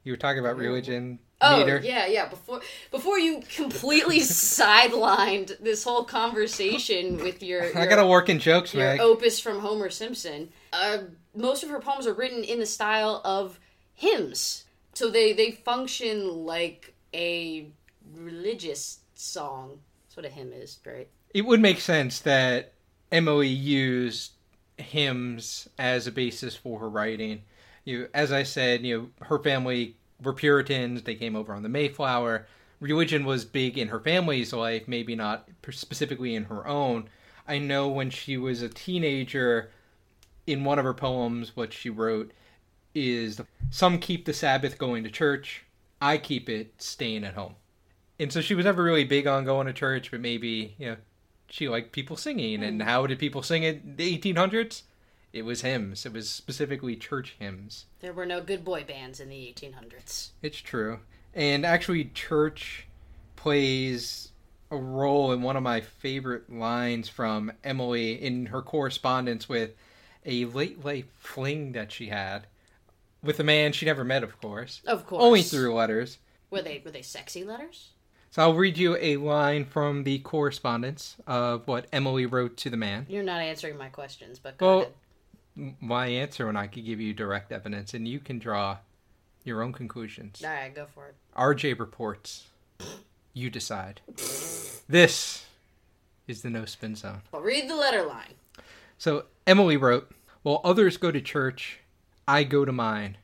[0.05, 1.19] You were talking about religion.
[1.41, 1.81] Oh meter.
[1.83, 2.29] yeah, yeah.
[2.29, 2.61] Before
[2.91, 8.73] before you completely sidelined this whole conversation with your, your I gotta work in jokes,
[8.73, 9.01] your Meg.
[9.01, 10.51] opus from Homer Simpson.
[10.73, 10.99] Uh,
[11.35, 13.59] most of her poems are written in the style of
[13.95, 17.69] hymns, so they they function like a
[18.15, 19.81] religious song.
[20.15, 21.09] That's what a hymn is, right?
[21.33, 22.73] It would make sense that
[23.11, 24.31] Emily used
[24.77, 27.43] hymns as a basis for her writing.
[27.85, 31.03] You, as I said, you know, her family were Puritans.
[31.03, 32.47] They came over on the Mayflower.
[32.79, 37.09] Religion was big in her family's life, maybe not specifically in her own.
[37.49, 39.73] I know when she was a teenager,
[40.47, 42.31] in one of her poems, what she wrote
[42.95, 45.65] is Some keep the Sabbath going to church,
[46.01, 47.57] I keep it staying at home.
[48.19, 50.97] And so she was never really big on going to church, but maybe, you know,
[51.49, 52.63] she liked people singing.
[52.63, 52.85] And mm.
[52.85, 54.83] how did people sing it the 1800s?
[55.33, 56.07] It was hymns.
[56.07, 57.87] It was specifically church hymns.
[58.01, 60.31] There were no good boy bands in the 1800s.
[60.43, 61.01] It's true.
[61.35, 62.87] And actually, church
[63.35, 64.31] plays
[64.71, 69.75] a role in one of my favorite lines from Emily in her correspondence with
[70.25, 72.47] a late life fling that she had
[73.23, 74.83] with a man she never met, of course.
[74.87, 75.23] Of course.
[75.23, 76.19] Only through letters.
[76.51, 77.91] Were they were they sexy letters?
[78.35, 82.77] So I'll read you a line from the correspondence of what Emily wrote to the
[82.77, 83.07] man.
[83.09, 84.93] You're not answering my questions, but go Well,
[85.57, 85.77] ahead.
[85.81, 88.79] my answer and I could give you direct evidence, and you can draw
[89.45, 90.43] your own conclusions.
[90.45, 91.15] All right, go for it.
[91.37, 92.49] RJ reports.
[93.35, 94.01] You decide.
[94.89, 95.47] This
[96.27, 97.23] is the no spin zone.
[97.31, 98.35] Well, read the letter line.
[98.99, 100.11] So Emily wrote,
[100.43, 101.79] While others go to church,
[102.27, 103.17] I go to mine.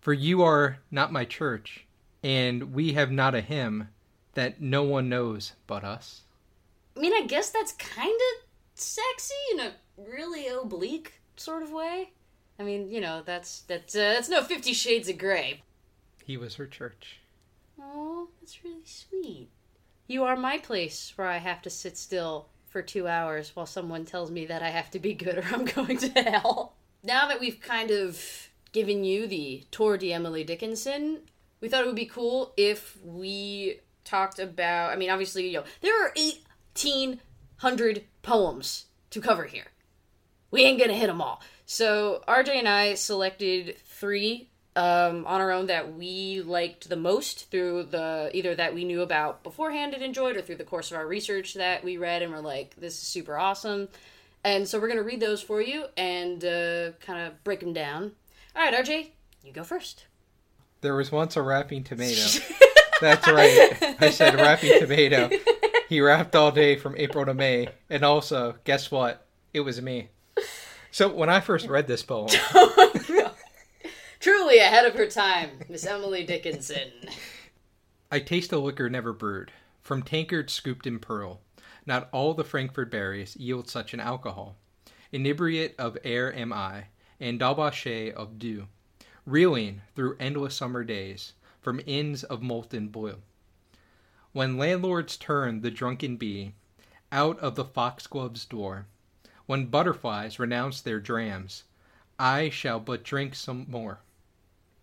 [0.00, 1.84] For you are not my church,
[2.22, 3.88] and we have not a hymn
[4.34, 6.22] that no one knows but us.
[6.96, 8.44] I mean, I guess that's kind of
[8.74, 12.10] sexy in a really oblique sort of way.
[12.58, 15.62] I mean, you know, that's that's uh, that's no Fifty Shades of Grey.
[16.24, 17.20] He was her church.
[17.80, 19.48] Oh, that's really sweet.
[20.06, 24.04] You are my place where I have to sit still for two hours while someone
[24.04, 26.74] tells me that I have to be good or I'm going to hell.
[27.02, 31.20] Now that we've kind of given you the tour de Emily Dickinson,
[31.60, 34.90] we thought it would be cool if we talked about.
[34.90, 39.66] I mean, obviously, you know, there are 1,800 poems to cover here.
[40.50, 41.42] We ain't gonna hit them all.
[41.66, 47.50] So RJ and I selected three um, on our own that we liked the most
[47.50, 50.96] through the either that we knew about beforehand and enjoyed, or through the course of
[50.96, 53.88] our research that we read and were like, "This is super awesome."
[54.42, 58.12] And so we're gonna read those for you and uh, kind of break them down.
[58.54, 59.10] All right, RJ,
[59.42, 60.06] you go first.
[60.80, 62.20] There was once a rapping tomato.
[63.00, 63.96] That's right.
[64.00, 65.30] I said rapping tomato.
[65.88, 67.68] He rapped all day from April to May.
[67.90, 69.26] And also, guess what?
[69.52, 70.08] It was me.
[70.90, 73.34] So when I first read this poem, oh,
[74.24, 76.90] Truly ahead of her time, Miss Emily Dickinson.
[78.10, 79.52] I taste a liquor never brewed,
[79.82, 81.42] from tankard scooped in pearl.
[81.84, 84.56] Not all the Frankfort berries yield such an alcohol.
[85.12, 86.86] Inebriate of air am I,
[87.20, 88.68] and debauchee of dew,
[89.26, 93.16] reeling through endless summer days from inns of molten blue.
[94.32, 96.52] When landlords turn the drunken bee
[97.10, 98.86] out of the foxglove's door,
[99.46, 101.64] when butterflies renounce their drams,
[102.18, 103.98] I shall but drink some more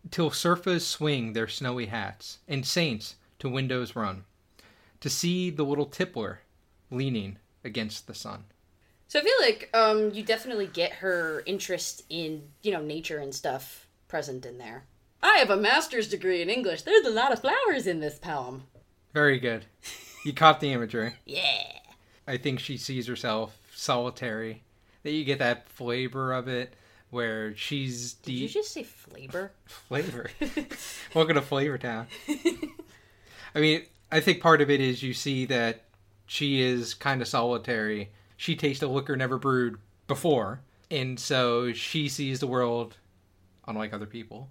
[0.10, 4.24] till seraphs swing their snowy hats, and saints to windows run,
[5.00, 6.40] to see the little tippler
[6.90, 8.46] leaning against the sun.
[9.08, 13.36] So I feel like um, you definitely get her interest in you know nature and
[13.36, 14.86] stuff present in there.
[15.24, 16.82] I have a master's degree in English.
[16.82, 18.64] There's a lot of flowers in this poem.
[19.14, 19.66] Very good.
[20.26, 21.14] You caught the imagery.
[21.26, 21.64] Yeah.
[22.28, 24.64] I think she sees herself solitary.
[25.04, 26.76] That you get that flavor of it
[27.10, 29.52] where she's Did you just say flavor?
[29.66, 30.30] flavor.
[31.16, 32.08] Welcome to Flavor Town.
[33.56, 35.84] I mean, I think part of it is you see that
[36.26, 38.12] she is kind of solitary.
[38.38, 42.98] She tasted a liquor never brewed before, and so she sees the world
[43.68, 44.48] unlike other people.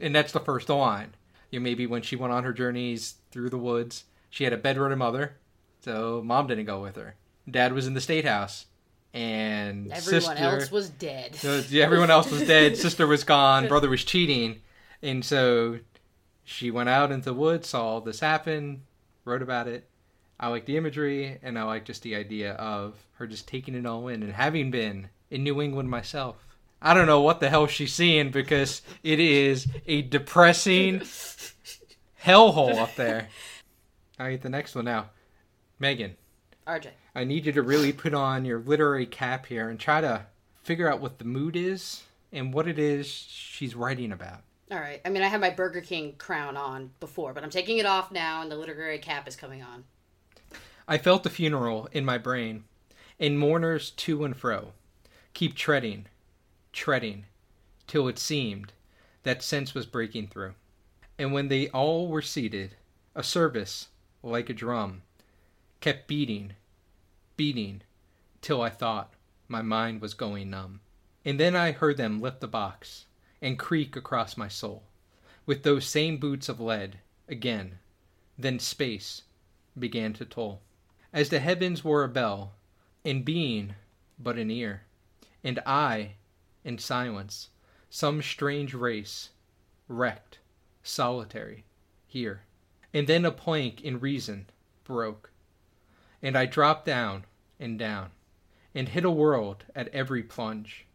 [0.00, 1.14] And that's the first line.
[1.50, 4.56] You know, maybe when she went on her journeys through the woods, she had a
[4.56, 5.36] bedridden mother,
[5.80, 7.14] so mom didn't go with her.
[7.48, 8.66] Dad was in the state house,
[9.12, 11.34] and Everyone sister, else was dead.
[11.36, 12.76] so, yeah, everyone else was dead.
[12.76, 13.68] Sister was gone.
[13.68, 14.62] Brother was cheating,
[15.02, 15.78] and so
[16.42, 18.82] she went out into the woods, saw all this happen,
[19.24, 19.88] wrote about it.
[20.40, 23.86] I like the imagery, and I like just the idea of her just taking it
[23.86, 24.22] all in.
[24.22, 28.30] And having been in New England myself, I don't know what the hell she's seeing
[28.30, 31.00] because it is a depressing
[32.22, 33.28] hellhole up there.
[34.20, 35.10] All right, the next one now,
[35.78, 36.16] Megan.
[36.66, 36.88] RJ.
[37.14, 40.26] I need you to really put on your literary cap here and try to
[40.62, 42.02] figure out what the mood is
[42.32, 44.40] and what it is she's writing about.
[44.70, 45.00] All right.
[45.04, 48.10] I mean, I had my Burger King crown on before, but I'm taking it off
[48.10, 49.84] now, and the literary cap is coming on.
[50.88, 52.64] I felt the funeral in my brain,
[53.20, 54.72] and mourners to and fro
[55.34, 56.06] keep treading,
[56.74, 57.24] treading,
[57.86, 58.72] till it seemed
[59.22, 60.54] that sense was breaking through.
[61.18, 62.74] And when they all were seated,
[63.14, 63.88] a service,
[64.22, 65.02] like a drum,
[65.80, 66.52] kept beating,
[67.36, 67.82] beating,
[68.42, 69.14] till I thought
[69.48, 70.80] my mind was going numb.
[71.24, 73.06] And then I heard them lift the box
[73.40, 74.82] and creak across my soul,
[75.46, 76.98] with those same boots of lead,
[77.28, 77.78] again.
[78.36, 79.22] Then space
[79.78, 80.60] began to toll.
[81.12, 82.54] As the heavens were a bell,
[83.04, 83.74] and being
[84.18, 84.82] but an ear,
[85.44, 86.14] and I,
[86.64, 87.50] in silence,
[87.90, 89.30] some strange race,
[89.88, 90.38] wrecked,
[90.82, 91.64] solitary,
[92.06, 92.42] here.
[92.92, 94.46] And then a plank in reason
[94.84, 95.30] broke,
[96.22, 97.24] and I dropped down
[97.60, 98.10] and down,
[98.74, 100.86] and hit a world at every plunge,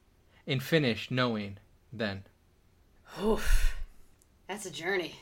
[0.47, 1.57] and finished knowing
[1.93, 2.23] then.
[3.21, 3.75] Oof.
[4.47, 5.15] That's a journey.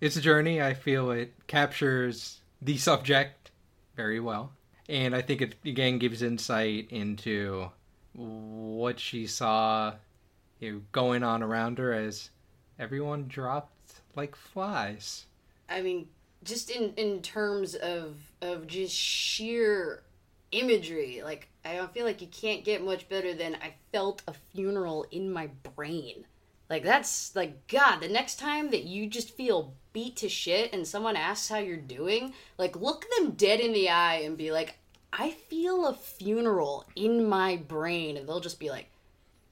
[0.00, 0.62] It's a journey.
[0.62, 3.50] I feel it captures the subject
[3.96, 4.52] very well.
[4.88, 7.70] And I think it again gives insight into
[8.14, 9.94] what she saw
[10.60, 12.30] you know, going on around her as
[12.78, 15.26] everyone dropped like flies.
[15.68, 16.08] I mean,
[16.42, 20.02] just in in terms of of just sheer
[20.52, 24.34] imagery, like I don't feel like you can't get much better than I felt a
[24.52, 26.26] funeral in my brain.
[26.70, 30.86] Like that's like God, the next time that you just feel beat to shit and
[30.86, 34.76] someone asks how you're doing, like look them dead in the eye and be like,
[35.16, 38.90] I feel a funeral in my brain and they'll just be like,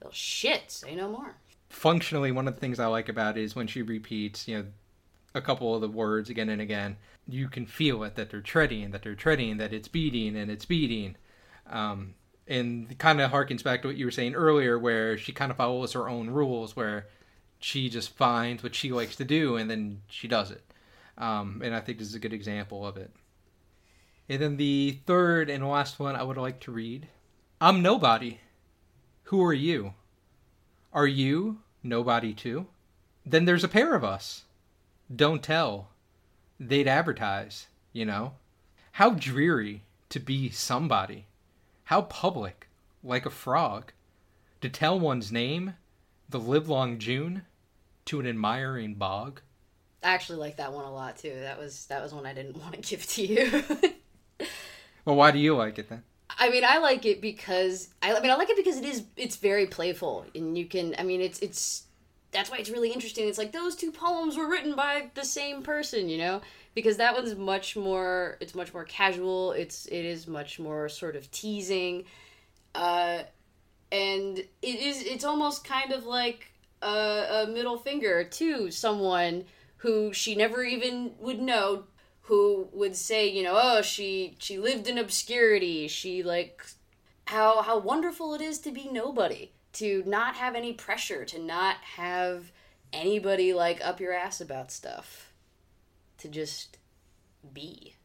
[0.01, 1.35] Well shit, say no more.
[1.69, 4.65] Functionally one of the things I like about it is when she repeats, you know,
[5.33, 6.97] a couple of the words again and again,
[7.27, 10.65] you can feel it that they're treading, that they're treading, that it's beating and it's
[10.65, 11.15] beating.
[11.67, 15.49] Um, and kind of harkens back to what you were saying earlier, where she kind
[15.49, 17.07] of follows her own rules, where
[17.59, 20.61] she just finds what she likes to do and then she does it.
[21.17, 23.11] Um, and I think this is a good example of it.
[24.29, 27.07] And then the third and last one I would like to read
[27.59, 28.39] I'm nobody.
[29.25, 29.93] Who are you?
[30.91, 32.67] Are you nobody too?
[33.25, 34.43] Then there's a pair of us.
[35.13, 35.89] Don't tell.
[36.59, 38.33] They'd advertise, you know?
[38.93, 41.25] How dreary to be somebody.
[41.85, 42.67] How public,
[43.03, 43.91] like a frog.
[44.61, 45.75] To tell one's name,
[46.29, 47.43] the livelong June,
[48.05, 49.41] to an admiring bog.
[50.03, 51.33] I actually like that one a lot too.
[51.33, 53.63] That was that was one I didn't want to give to you.
[55.05, 56.03] well, why do you like it then?
[56.29, 59.03] I mean, I like it because I, I mean I like it because it is
[59.15, 61.83] it's very playful and you can I mean it's it's
[62.31, 63.27] that's why it's really interesting.
[63.27, 66.41] It's like those two poems were written by the same person, you know,
[66.73, 69.51] because that one's much more it's much more casual.
[69.51, 72.05] It's it is much more sort of teasing,
[72.73, 73.23] uh,
[73.91, 76.51] and it is it's almost kind of like
[76.81, 79.45] a, a middle finger to someone
[79.77, 81.83] who she never even would know
[82.23, 86.65] who would say you know oh she she lived in obscurity she like
[87.27, 91.77] how how wonderful it is to be nobody to not have any pressure, to not
[91.77, 92.51] have
[92.93, 95.33] anybody like up your ass about stuff,
[96.19, 96.77] to just
[97.53, 97.95] be.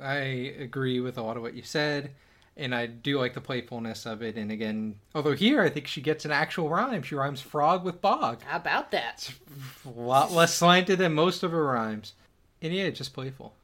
[0.00, 0.14] I
[0.58, 2.12] agree with a lot of what you said,
[2.56, 4.36] and I do like the playfulness of it.
[4.36, 7.02] And again, although here I think she gets an actual rhyme.
[7.02, 8.42] She rhymes frog with bog.
[8.44, 9.14] How about that?
[9.16, 12.12] It's a lot less slanted than most of her rhymes.
[12.64, 13.54] And yeah, just playful.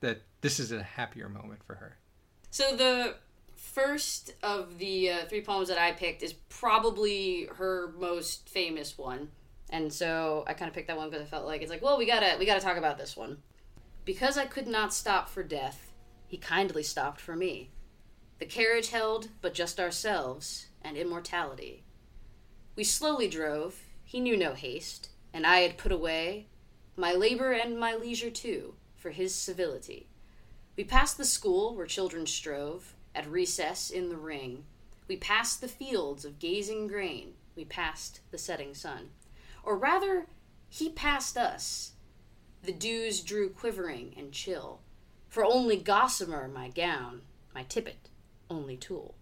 [0.00, 1.98] That this is a happier moment for her.
[2.50, 3.16] So the
[3.54, 9.28] first of the uh, three poems that I picked is probably her most famous one,
[9.68, 11.98] and so I kind of picked that one because I felt like it's like, well,
[11.98, 13.42] we gotta we gotta talk about this one.
[14.06, 15.92] Because I could not stop for death,
[16.26, 17.72] he kindly stopped for me.
[18.38, 21.84] The carriage held but just ourselves and immortality.
[22.74, 26.46] We slowly drove, he knew no haste, and I had put away
[26.96, 30.06] my labor and my leisure too for his civility.
[30.76, 34.64] We passed the school where children strove, at recess in the ring,
[35.06, 39.10] we passed the fields of gazing grain, we passed the setting sun.
[39.62, 40.26] Or rather,
[40.68, 41.92] he passed us.
[42.62, 44.80] The dews drew quivering and chill,
[45.28, 47.22] for only gossamer my gown,
[47.54, 48.08] my tippet,
[48.48, 49.14] only tulle.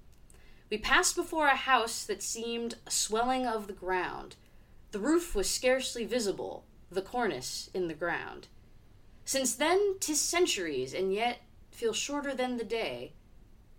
[0.70, 4.36] We passed before a house that seemed a swelling of the ground.
[4.92, 6.64] The roof was scarcely visible,
[6.94, 8.48] the cornice in the ground.
[9.24, 11.40] Since then, 'tis centuries, and yet
[11.70, 13.12] feel shorter than the day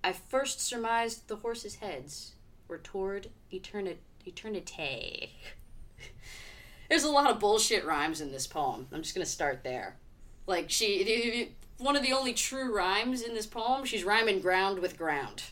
[0.03, 2.34] I first surmised the horses' heads
[2.68, 4.01] were toward eternity.
[4.26, 5.34] eternity.
[6.89, 8.88] There's a lot of bullshit rhymes in this poem.
[8.91, 9.97] I'm just gonna start there.
[10.45, 13.86] Like she, one of the only true rhymes in this poem.
[13.86, 15.43] She's rhyming ground with ground.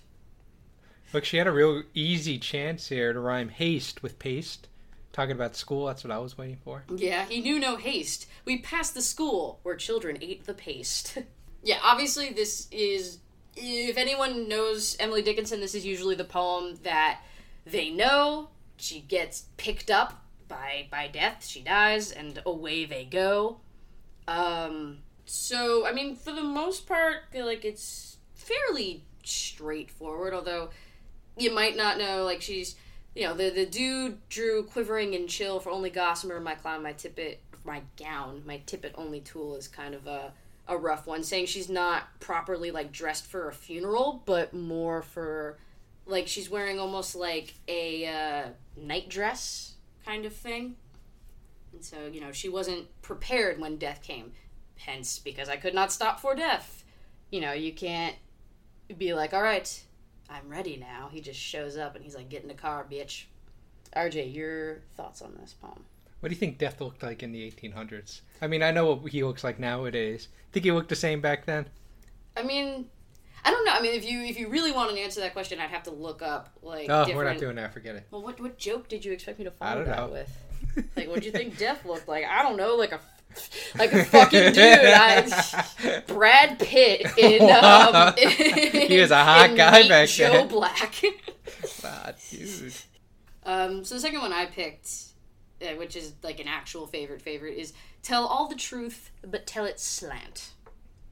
[1.13, 4.67] Look, she had a real easy chance here to rhyme haste with paste,
[5.13, 6.83] Talking about school, that's what I was waiting for.
[6.95, 8.27] Yeah, he knew no haste.
[8.45, 11.17] We passed the school where children ate the paste.
[11.63, 13.19] yeah, obviously, this is.
[13.57, 17.19] If anyone knows Emily Dickinson, this is usually the poem that
[17.65, 18.49] they know.
[18.77, 21.45] She gets picked up by by death.
[21.45, 23.59] She dies, and away they go.
[24.27, 24.99] Um.
[25.25, 30.33] So, I mean, for the most part, I feel like it's fairly straightforward.
[30.33, 30.69] Although
[31.37, 32.75] you might not know, like she's
[33.15, 36.93] you know, the the dude drew quivering and chill for only gossamer, my clown, my
[36.93, 40.33] tippet, my gown, my tippet only tulle is kind of a
[40.67, 45.57] a rough one, saying she's not properly like dressed for a funeral, but more for
[46.05, 50.75] like she's wearing almost like a uh, night dress kind of thing.
[51.73, 54.33] And so, you know, she wasn't prepared when death came.
[54.77, 56.83] Hence, because I could not stop for death.
[57.29, 58.15] You know, you can't
[58.97, 59.83] be like, all right,
[60.31, 61.09] I'm ready now.
[61.11, 63.25] He just shows up and he's like, get in the car, bitch.
[63.95, 65.83] RJ, your thoughts on this poem?
[66.21, 68.21] What do you think death looked like in the 1800s?
[68.41, 70.29] I mean, I know what he looks like nowadays.
[70.51, 71.65] Think he looked the same back then?
[72.37, 72.85] I mean,
[73.43, 73.73] I don't know.
[73.73, 75.91] I mean, if you if you really want to answer that question, I'd have to
[75.91, 76.87] look up like.
[76.89, 77.17] Oh, different...
[77.17, 77.73] we're not doing that.
[77.73, 78.07] Forget it.
[78.11, 80.13] Well, what what joke did you expect me to I follow don't that know.
[80.13, 80.37] with?
[80.95, 82.23] Like, what do you think death looked like?
[82.23, 82.99] I don't know, like a
[83.77, 84.57] like a fucking dude.
[84.59, 90.47] I, Brad Pitt in um, He was a hot guy back Joe then.
[90.47, 91.01] Black.
[91.83, 92.73] Ah, dude.
[93.43, 94.89] Um, so the second one I picked,
[95.61, 99.65] uh, which is like an actual favorite favorite, is tell all the truth, but tell
[99.65, 100.51] it slant.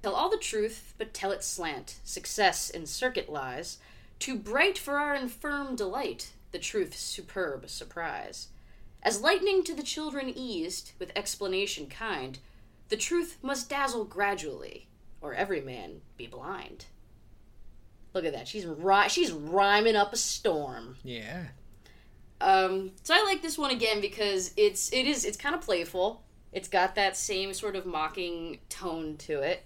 [0.01, 1.99] Tell all the truth, but tell it slant.
[2.03, 3.80] Success in circuit lies.
[4.17, 8.47] Too bright for our infirm delight, the truth's superb surprise.
[9.02, 12.39] As lightning to the children eased, with explanation kind,
[12.89, 14.88] the truth must dazzle gradually,
[15.22, 16.86] or every man be blind.
[18.14, 18.47] Look at that.
[18.47, 20.97] She's ri- she's rhyming up a storm.
[21.04, 21.45] Yeah.
[22.41, 26.24] Um, so I like this one again because it's it is it's kind of playful.
[26.52, 29.64] It's got that same sort of mocking tone to it,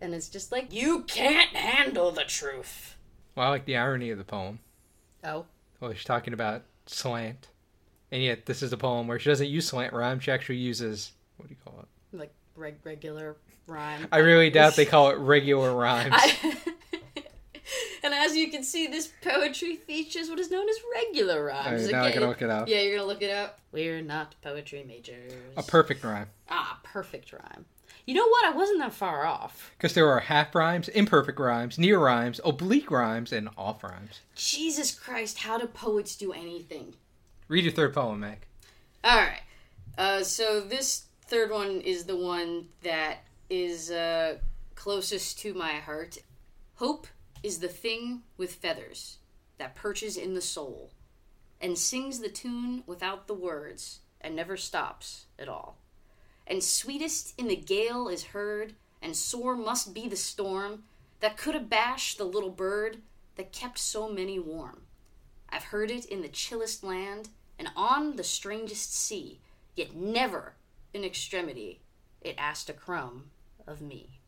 [0.00, 2.96] and it's just like you can't handle the truth.
[3.36, 4.58] Well, I like the irony of the poem.
[5.22, 5.46] Oh,
[5.80, 7.48] Well, she's talking about slant.
[8.10, 10.18] And yet, this is a poem where she doesn't use slant rhyme.
[10.20, 12.16] She actually uses, what do you call it?
[12.16, 13.36] like reg- regular
[13.66, 14.08] rhyme.
[14.10, 16.14] I really doubt they call it regular rhymes.
[16.16, 16.56] I-
[18.02, 21.84] and as you can see, this poetry features what is known as regular rhymes.
[21.84, 22.68] right, now I can look it up.
[22.68, 23.60] Yeah, you're gonna look it up.
[23.72, 25.32] We're not poetry majors.
[25.56, 26.28] A perfect rhyme.
[26.48, 27.66] ah, perfect rhyme.
[28.06, 28.46] You know what?
[28.46, 29.70] I wasn't that far off.
[29.76, 34.20] Because there are half rhymes, imperfect rhymes, near rhymes, oblique rhymes, and off rhymes.
[34.34, 36.94] Jesus Christ, how do poets do anything?
[37.48, 38.46] Read your third poem, Meg.
[39.02, 39.40] All right.
[39.96, 44.36] Uh, so this third one is the one that is uh,
[44.74, 46.18] closest to my heart.
[46.74, 47.06] Hope
[47.42, 49.18] is the thing with feathers
[49.56, 50.90] that perches in the soul
[51.60, 55.78] and sings the tune without the words and never stops at all.
[56.46, 60.84] And sweetest in the gale is heard, and sore must be the storm
[61.20, 62.98] that could abash the little bird
[63.36, 64.82] that kept so many warm.
[65.48, 69.40] I've heard it in the chillest land and on the strangest sea,
[69.74, 70.54] yet never
[70.94, 71.80] in extremity
[72.20, 73.30] it asked a crumb
[73.66, 74.20] of me.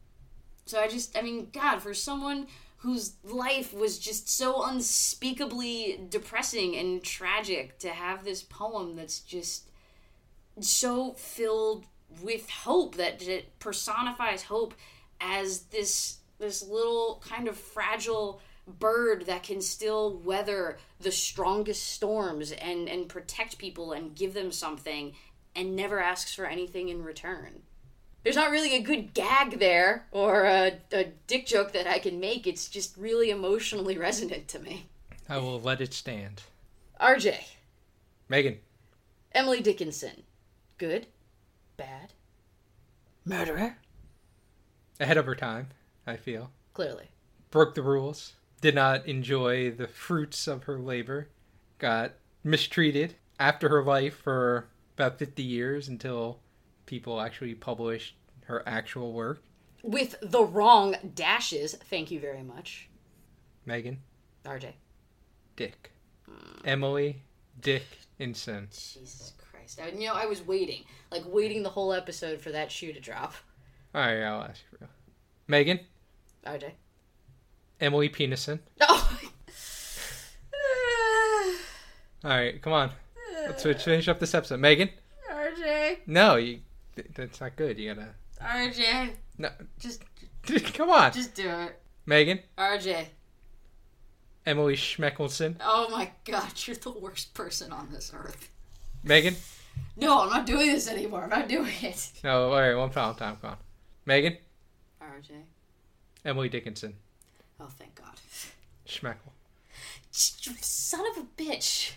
[0.67, 2.47] So I just, I mean, God, for someone
[2.79, 9.69] whose life was just so unspeakably depressing and tragic, to have this poem that's just
[10.61, 11.85] so filled
[12.23, 14.75] with hope that it personifies hope
[15.21, 18.41] as this this little kind of fragile
[18.79, 24.53] bird that can still weather the strongest storms and and protect people and give them
[24.53, 25.15] something
[25.55, 27.63] and never asks for anything in return.
[28.23, 32.21] There's not really a good gag there or a, a dick joke that I can
[32.21, 32.47] make.
[32.47, 34.87] It's just really emotionally resonant to me.
[35.29, 36.43] I will let it stand.
[37.01, 37.35] RJ,
[38.29, 38.59] Megan.
[39.33, 40.25] Emily Dickinson.
[40.77, 41.07] Good?
[41.77, 42.13] Bad?
[43.25, 43.77] Murderer?
[44.99, 45.69] Ahead of her time,
[46.07, 46.51] I feel.
[46.75, 47.11] Clearly.
[47.51, 48.35] Broke the rules.
[48.61, 51.29] Did not enjoy the fruits of her labor.
[51.79, 52.13] Got
[52.45, 56.41] mistreated after her life for about 50 years until
[56.87, 59.43] people actually published her actual work.
[59.83, 61.75] With the wrong dashes.
[61.75, 62.89] Thank you very much.
[63.65, 63.99] Megan.
[64.45, 64.73] RJ.
[65.57, 65.93] Dick.
[66.65, 67.23] Emily
[67.61, 67.85] Dick.
[68.21, 68.69] Dickinson.
[68.71, 69.81] Jesus Christ.
[69.83, 70.85] I, you know, I was waiting.
[71.11, 73.35] Like, waiting the whole episode for that shoe to drop.
[73.95, 74.79] All right, I'll ask you.
[74.81, 74.91] real.
[75.49, 75.81] Megan.
[76.47, 76.73] RJ.
[77.81, 78.61] Emily Penison.
[78.81, 79.19] Oh!
[82.25, 82.91] All right, come on.
[83.47, 84.61] Let's finish up this episode.
[84.61, 84.91] Megan.
[85.33, 85.99] RJ.
[86.07, 86.61] No, you.
[87.15, 87.79] That's not good.
[87.79, 88.09] You gotta.
[88.43, 89.11] RJ.
[89.39, 89.51] No.
[89.79, 90.05] Just,
[90.75, 91.13] come on.
[91.13, 91.81] just do it.
[92.07, 92.41] Megan.
[92.59, 93.07] RJ.
[94.47, 95.57] Emily Schmeckelson.
[95.61, 98.51] Oh my god, you're the worst person on this earth.
[99.03, 99.37] Megan?
[99.97, 101.25] No, I'm not doing this anymore.
[101.25, 102.11] I'm not doing it.
[102.25, 103.37] No, all right, one final time.
[103.41, 103.57] Come on.
[104.07, 104.37] Megan?
[105.03, 105.33] RJ.
[106.25, 106.95] Emily Dickinson.
[107.61, 108.19] Oh, thank God.
[108.87, 109.33] Schmeckle.
[110.11, 111.93] Son of a bitch.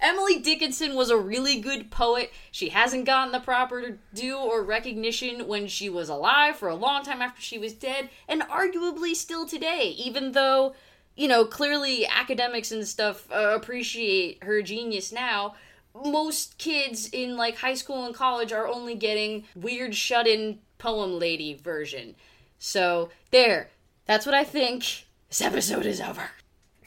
[0.00, 2.32] Emily Dickinson was a really good poet.
[2.50, 7.02] She hasn't gotten the proper due or recognition when she was alive for a long
[7.02, 10.74] time after she was dead, and arguably still today, even though,
[11.14, 15.54] you know, clearly academics and stuff uh, appreciate her genius now.
[15.94, 21.18] Most kids in like high school and college are only getting weird shut in poem
[21.18, 22.14] lady version.
[22.58, 23.70] So, there.
[24.06, 25.05] That's what I think.
[25.28, 26.30] This episode is over.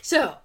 [0.01, 0.35] So,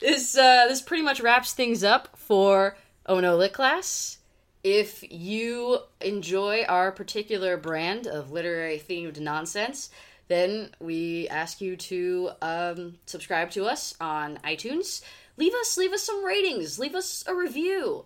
[0.00, 4.18] this uh, this pretty much wraps things up for Oh No Lit Class.
[4.62, 9.90] If you enjoy our particular brand of literary themed nonsense,
[10.28, 15.02] then we ask you to um, subscribe to us on iTunes.
[15.36, 16.78] Leave us leave us some ratings.
[16.78, 18.04] Leave us a review.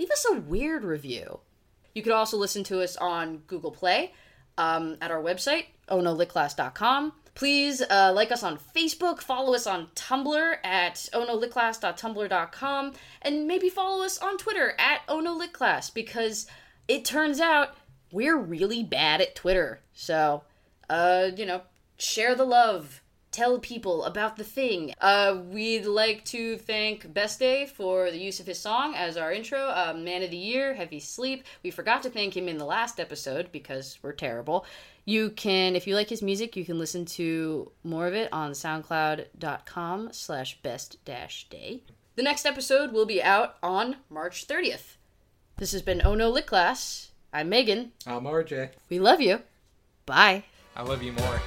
[0.00, 1.40] Leave us a weird review.
[1.94, 4.12] You can also listen to us on Google Play,
[4.58, 7.12] um, at our website, ohnolitclass.com.
[7.34, 14.04] Please uh, like us on Facebook, follow us on Tumblr at ohnolitclass.tumblr.com, and maybe follow
[14.04, 16.46] us on Twitter at ohnolitclass because
[16.88, 17.74] it turns out
[18.10, 19.80] we're really bad at Twitter.
[19.94, 20.42] So,
[20.90, 21.62] uh, you know,
[21.96, 23.00] share the love.
[23.30, 24.92] Tell people about the thing.
[25.00, 29.32] Uh, we'd like to thank Best Day for the use of his song as our
[29.32, 29.58] intro.
[29.58, 31.42] Uh, Man of the Year, Heavy Sleep.
[31.62, 34.66] We forgot to thank him in the last episode because we're terrible.
[35.04, 38.52] You can, if you like his music, you can listen to more of it on
[38.52, 41.82] soundcloud.com slash best dash day.
[42.14, 44.96] The next episode will be out on March 30th.
[45.56, 47.10] This has been Oh No Lit Class.
[47.32, 47.92] I'm Megan.
[48.06, 48.70] I'm RJ.
[48.90, 49.40] We love you.
[50.06, 50.44] Bye.
[50.76, 51.40] I love you more.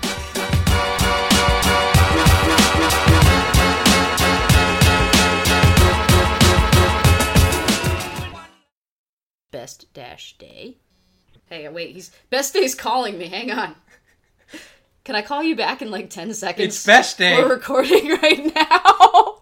[9.51, 10.77] Best dash day.
[11.49, 13.27] Hey, wait, he's Best Day's calling me.
[13.27, 13.75] Hang on.
[15.03, 16.65] Can I call you back in like 10 seconds?
[16.65, 17.37] It's best day.
[17.37, 19.34] We're recording right now.